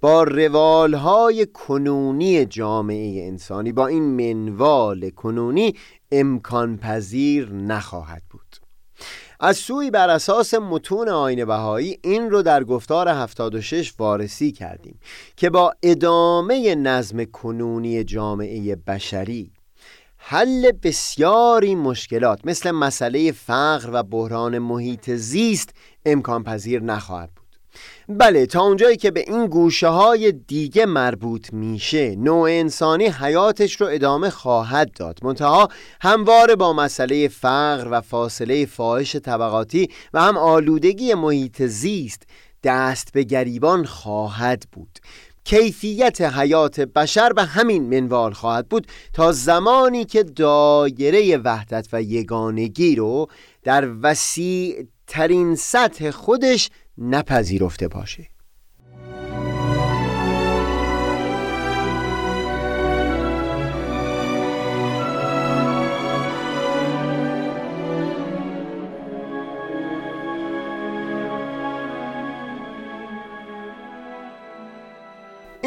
با 0.01 0.23
روالهای 0.23 1.47
کنونی 1.47 2.45
جامعه 2.45 3.27
انسانی 3.27 3.73
با 3.73 3.87
این 3.87 4.03
منوال 4.03 5.11
کنونی 5.11 5.75
امکان 6.13 6.77
پذیر 6.77 7.53
نخواهد 7.53 8.23
بود. 8.31 8.57
از 9.41 9.57
سوی 9.57 9.91
بر 9.91 10.11
اساس 10.11 10.55
متون 10.55 11.09
آین 11.09 11.45
بهایی 11.45 11.99
این 12.05 12.31
رو 12.31 12.43
در 12.43 12.65
گفتار 12.65 13.09
76 13.09 13.95
وارسی 13.99 14.53
کردیم 14.53 14.99
که 15.37 15.51
با 15.51 15.75
ادامه 15.83 16.75
نظم 16.75 17.25
کنونی 17.25 18.05
جامعه 18.05 18.77
بشری 18.77 19.53
حل 20.17 20.73
بسیاری 20.73 21.75
مشکلات 21.75 22.41
مثل 22.45 22.71
مسئله 22.71 23.33
فقر 23.33 23.91
و 23.93 24.03
بحران 24.03 24.59
محیط 24.59 25.11
زیست 25.11 25.71
امکان 26.07 26.43
پذیر 26.43 26.83
نخواهد 26.83 27.36
بله 28.09 28.47
تا 28.47 28.61
اونجایی 28.61 28.97
که 28.97 29.11
به 29.11 29.21
این 29.21 29.47
گوشه 29.47 29.89
های 29.89 30.33
دیگه 30.33 30.87
مربوط 30.87 31.53
میشه 31.53 32.17
نوع 32.17 32.51
انسانی 32.51 33.07
حیاتش 33.07 33.81
رو 33.81 33.87
ادامه 33.91 34.31
خواهد 34.31 34.93
داد. 34.93 35.19
منتها 35.23 35.69
همواره 36.01 36.57
با 36.57 36.73
مسئله 36.73 37.29
فقر 37.29 37.89
و 37.91 38.01
فاصله 38.01 38.67
فاحش 38.67 39.17
طبقاتی 39.17 39.89
و 40.15 40.23
هم 40.23 40.39
آلودگی 40.39 41.15
محیط 41.15 41.63
زیست 41.63 42.23
دست 42.65 43.13
به 43.13 43.23
گریبان 43.23 43.85
خواهد 43.85 44.65
بود. 44.73 44.99
کیفیت 45.47 46.21
حیات 46.21 46.81
بشر 46.81 47.33
به 47.33 47.43
همین 47.43 48.01
منوال 48.01 48.33
خواهد 48.33 48.69
بود 48.69 48.87
تا 49.13 49.33
زمانی 49.33 50.05
که 50.05 50.23
دایره 50.23 51.37
وحدت 51.37 51.89
و 51.93 52.03
یگانگی 52.03 52.97
رو 52.97 53.29
در 53.63 53.89
وسیع 54.03 54.87
بدترین 55.07 55.55
سطح 55.55 56.11
خودش 56.11 56.71
نپذیرفته 56.99 57.89
باشه. 57.89 58.29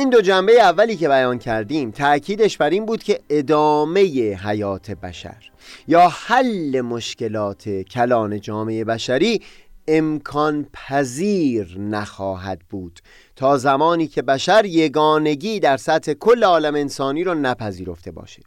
این 0.09 0.15
دو 0.17 0.21
جنبه 0.21 0.61
اولی 0.61 0.95
که 0.95 1.07
بیان 1.07 1.39
کردیم 1.39 1.91
تأکیدش 1.91 2.57
بر 2.57 2.69
این 2.69 2.85
بود 2.85 3.03
که 3.03 3.19
ادامه 3.29 4.01
حیات 4.35 4.91
بشر 4.91 5.51
یا 5.87 6.07
حل 6.07 6.81
مشکلات 6.81 7.69
کلان 7.69 8.41
جامعه 8.41 8.83
بشری 8.83 9.41
امکان 9.87 10.67
پذیر 10.73 11.79
نخواهد 11.79 12.59
بود 12.69 12.99
تا 13.35 13.57
زمانی 13.57 14.07
که 14.07 14.21
بشر 14.21 14.65
یگانگی 14.65 15.59
در 15.59 15.77
سطح 15.77 16.13
کل 16.13 16.43
عالم 16.43 16.75
انسانی 16.75 17.23
را 17.23 17.33
نپذیرفته 17.33 18.11
باشه 18.11 18.41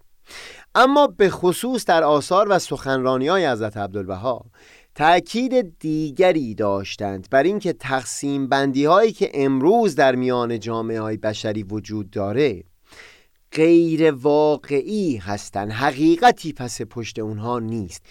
اما 0.74 1.06
به 1.06 1.30
خصوص 1.30 1.84
در 1.84 2.04
آثار 2.04 2.46
و 2.50 2.58
سخنرانی 2.58 3.28
های 3.28 3.46
حضرت 3.46 3.76
عبدالبها 3.76 4.44
تأکید 4.94 5.78
دیگری 5.78 6.54
داشتند 6.54 7.28
بر 7.30 7.42
اینکه 7.42 7.72
تقسیم 7.72 8.48
بندی 8.48 8.84
هایی 8.84 9.12
که 9.12 9.30
امروز 9.34 9.94
در 9.94 10.14
میان 10.14 10.58
جامعه 10.58 11.00
های 11.00 11.16
بشری 11.16 11.62
وجود 11.62 12.10
داره. 12.10 12.64
غیر 13.52 14.10
واقعی 14.12 15.16
هستند 15.16 15.72
حقیقتی 15.72 16.52
پس 16.52 16.82
پشت 16.82 17.18
اونها 17.18 17.58
نیست. 17.58 18.02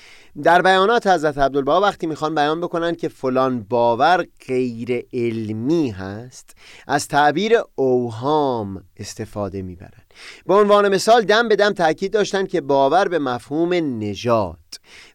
در 0.43 0.61
بیانات 0.61 1.07
حضرت 1.07 1.37
عبدالبها 1.37 1.81
وقتی 1.81 2.07
می‌خوان 2.07 2.35
بیان 2.35 2.61
بکنن 2.61 2.95
که 2.95 3.07
فلان 3.07 3.63
باور 3.63 4.25
غیر 4.47 5.05
علمی 5.13 5.89
هست 5.89 6.55
از 6.87 7.07
تعبیر 7.07 7.53
اوهام 7.75 8.83
استفاده 8.97 9.61
می‌برن. 9.61 10.03
به 10.45 10.53
عنوان 10.53 10.87
مثال 10.89 11.21
دم 11.21 11.47
به 11.47 11.55
دم 11.55 11.73
تاکید 11.73 12.13
داشتن 12.13 12.45
که 12.45 12.61
باور 12.61 13.07
به 13.07 13.19
مفهوم 13.19 13.73
نژاد 13.99 14.57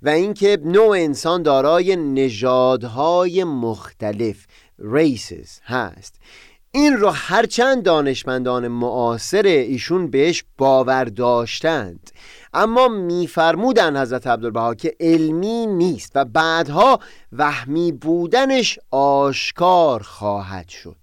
و 0.02 0.08
اینکه 0.08 0.58
نوع 0.64 0.90
انسان 0.90 1.42
دارای 1.42 1.96
نژادهای 1.96 3.44
مختلف 3.44 4.46
races 4.80 5.48
هست. 5.64 6.14
این 6.76 6.96
رو 6.96 7.10
هرچند 7.10 7.82
دانشمندان 7.82 8.68
معاصر 8.68 9.42
ایشون 9.42 10.10
بهش 10.10 10.44
باور 10.58 11.04
داشتند. 11.04 12.10
اما 12.54 12.88
میفرمودن 12.88 14.02
حضرت 14.02 14.26
عبدالبها 14.26 14.74
که 14.74 14.94
علمی 15.00 15.66
نیست 15.66 16.12
و 16.14 16.24
بعدها 16.24 17.00
وهمی 17.32 17.92
بودنش 17.92 18.78
آشکار 18.90 20.02
خواهد 20.02 20.68
شد. 20.68 20.96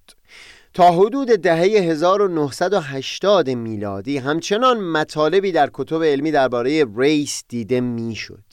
تا 0.74 0.92
حدود 0.92 1.28
دهه 1.28 1.62
1980 1.62 3.50
میلادی 3.50 4.18
همچنان 4.18 4.80
مطالبی 4.80 5.52
در 5.52 5.70
کتب 5.74 6.04
علمی 6.04 6.32
درباره 6.32 6.86
ریس 6.98 7.44
دیده 7.48 7.82
می‌شد. 7.82 8.44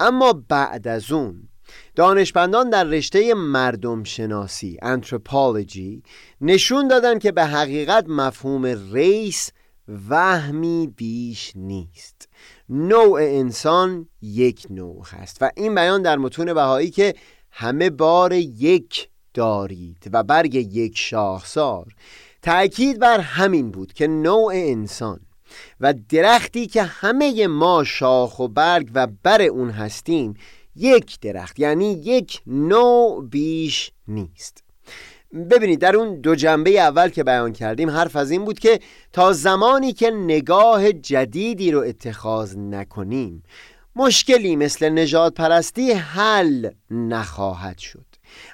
اما 0.00 0.42
بعد 0.48 0.88
از 0.88 1.12
اون 1.12 1.48
دانشمندان 1.96 2.70
در 2.70 2.84
رشته 2.84 3.34
مردم 3.34 4.04
شناسی 4.04 4.78
انتروپولوژی 4.82 6.02
نشون 6.40 6.88
دادن 6.88 7.18
که 7.18 7.32
به 7.32 7.44
حقیقت 7.44 8.04
مفهوم 8.08 8.66
ریس 8.94 9.50
وهمی 10.08 10.92
بیش 10.96 11.52
نیست. 11.56 12.28
نوع 12.68 13.20
انسان 13.22 14.08
یک 14.22 14.66
نوع 14.70 15.04
هست 15.06 15.38
و 15.40 15.50
این 15.56 15.74
بیان 15.74 16.02
در 16.02 16.18
متون 16.18 16.54
بهایی 16.54 16.90
که 16.90 17.14
همه 17.50 17.90
بار 17.90 18.32
یک 18.32 19.08
دارید 19.34 20.10
و 20.12 20.22
برگ 20.22 20.54
یک 20.54 20.98
شاخسار 20.98 21.86
تأکید 22.42 22.98
بر 22.98 23.20
همین 23.20 23.70
بود 23.70 23.92
که 23.92 24.06
نوع 24.06 24.52
انسان 24.54 25.20
و 25.80 25.94
درختی 26.08 26.66
که 26.66 26.82
همه 26.82 27.46
ما 27.46 27.84
شاخ 27.84 28.38
و 28.38 28.48
برگ 28.48 28.90
و 28.94 29.06
بر 29.22 29.42
اون 29.42 29.70
هستیم 29.70 30.34
یک 30.76 31.20
درخت 31.20 31.58
یعنی 31.58 31.92
یک 31.92 32.40
نوع 32.46 33.24
بیش 33.28 33.92
نیست. 34.08 34.64
ببینید 35.50 35.78
در 35.78 35.96
اون 35.96 36.20
دو 36.20 36.34
جنبه 36.34 36.70
اول 36.70 37.08
که 37.08 37.24
بیان 37.24 37.52
کردیم 37.52 37.90
حرف 37.90 38.16
از 38.16 38.30
این 38.30 38.44
بود 38.44 38.58
که 38.58 38.80
تا 39.12 39.32
زمانی 39.32 39.92
که 39.92 40.10
نگاه 40.10 40.92
جدیدی 40.92 41.70
رو 41.70 41.80
اتخاذ 41.80 42.56
نکنیم 42.56 43.42
مشکلی 43.96 44.56
مثل 44.56 44.88
نجات 44.88 45.34
پرستی 45.34 45.92
حل 45.92 46.70
نخواهد 46.90 47.78
شد. 47.78 48.06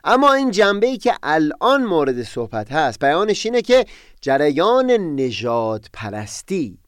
اما 0.04 0.32
این 0.32 0.50
جنبه 0.50 0.86
ای 0.86 0.98
که 0.98 1.14
الان 1.22 1.84
مورد 1.84 2.22
صحبت 2.22 2.72
هست 2.72 3.04
بیانش 3.04 3.46
اینه 3.46 3.62
که 3.62 3.86
جریان 4.20 4.90
نجات 5.20 5.86
پرستی 5.92 6.78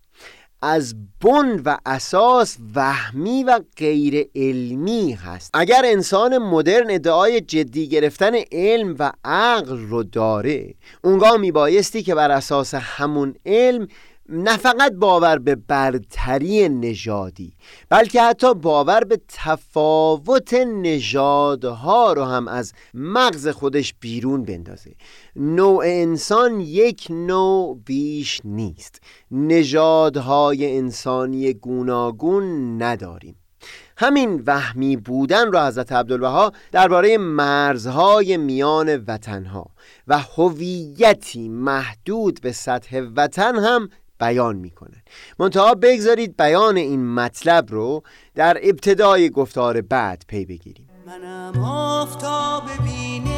از 0.62 0.94
بن 1.20 1.62
و 1.64 1.76
اساس 1.86 2.56
وهمی 2.74 3.44
و 3.44 3.60
غیر 3.76 4.30
علمی 4.34 5.12
هست. 5.12 5.50
اگر 5.54 5.82
انسان 5.84 6.38
مدرن 6.38 6.90
ادعای 6.90 7.40
جدی 7.40 7.88
گرفتن 7.88 8.32
علم 8.52 8.96
و 8.98 9.12
عقل 9.24 9.78
رو 9.78 10.02
داره 10.02 10.74
اونگاه 11.04 11.36
میبایستی 11.36 12.02
که 12.02 12.14
بر 12.14 12.30
اساس 12.30 12.74
همون 12.74 13.34
علم 13.46 13.88
نه 14.32 14.56
فقط 14.56 14.92
باور 14.92 15.38
به 15.38 15.54
برتری 15.54 16.68
نژادی 16.68 17.52
بلکه 17.88 18.22
حتی 18.22 18.54
باور 18.54 19.04
به 19.04 19.20
تفاوت 19.28 20.54
نژادها 20.54 22.12
رو 22.12 22.24
هم 22.24 22.48
از 22.48 22.72
مغز 22.94 23.48
خودش 23.48 23.94
بیرون 24.00 24.42
بندازه. 24.42 24.94
نوع 25.36 25.82
انسان 25.86 26.60
یک 26.60 27.06
نوع 27.10 27.78
بیش 27.84 28.40
نیست. 28.44 29.00
نژادهای 29.30 30.76
انسانی 30.76 31.54
گوناگون 31.54 32.82
نداریم. 32.82 33.36
همین 33.96 34.42
وهمی 34.46 34.96
بودن 34.96 35.52
را 35.52 35.66
حضرت 35.66 35.92
عبدالبها 35.92 36.52
درباره 36.72 37.18
مرزهای 37.18 38.36
میان 38.36 38.96
وطنها 38.96 39.66
و 40.08 40.18
هویتی 40.18 41.48
محدود 41.48 42.40
به 42.42 42.52
سطح 42.52 43.00
وطن 43.16 43.56
هم 43.56 43.88
بیان 44.20 44.56
می‌کنه. 44.56 45.02
منتها 45.38 45.74
بگذارید 45.74 46.36
بیان 46.36 46.76
این 46.76 47.14
مطلب 47.14 47.66
رو 47.70 48.02
در 48.34 48.58
ابتدای 48.62 49.30
گفتار 49.30 49.80
بعد 49.80 50.24
پی 50.28 50.44
بگیریم. 50.44 50.88
منم 51.06 51.64
آفتاب 51.64 52.62
بینش 52.84 53.30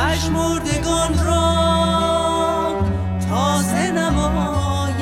پژمردگان 0.00 1.24
را 1.26 1.50
تازه 3.30 3.90
نمایم. 3.90 5.00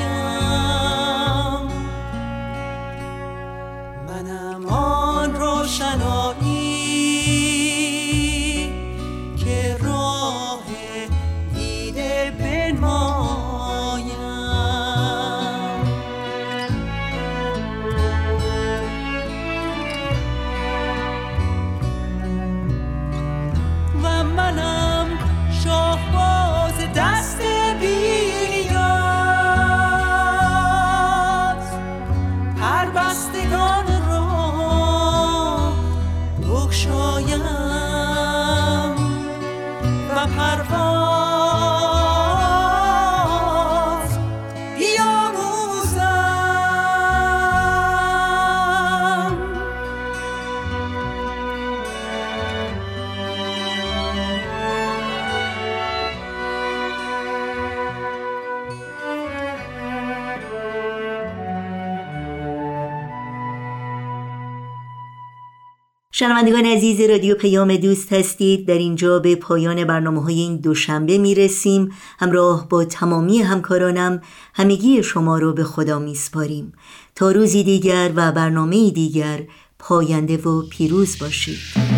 منم 4.07 4.65
آن 4.65 5.35
روشنایی 5.35 6.08
شنوندگان 66.19 66.65
عزیز 66.65 67.01
رادیو 67.09 67.35
پیام 67.35 67.75
دوست 67.75 68.13
هستید. 68.13 68.67
در 68.67 68.73
اینجا 68.73 69.19
به 69.19 69.35
پایان 69.35 69.83
برنامه 69.83 70.23
های 70.23 70.39
این 70.39 70.57
دوشنبه 70.57 71.17
می 71.17 71.35
رسیم 71.35 71.91
همراه 72.19 72.69
با 72.69 72.85
تمامی 72.85 73.41
همکارانم 73.41 74.21
همگی 74.53 75.03
شما 75.03 75.37
رو 75.37 75.53
به 75.53 75.63
خدا 75.63 75.99
می 75.99 76.15
سپاریم 76.15 76.73
تا 77.15 77.31
روزی 77.31 77.63
دیگر 77.63 78.11
و 78.15 78.31
برنامه 78.31 78.91
دیگر 78.91 79.43
پاینده 79.79 80.37
و 80.37 80.61
پیروز 80.69 81.19
باشید. 81.19 81.88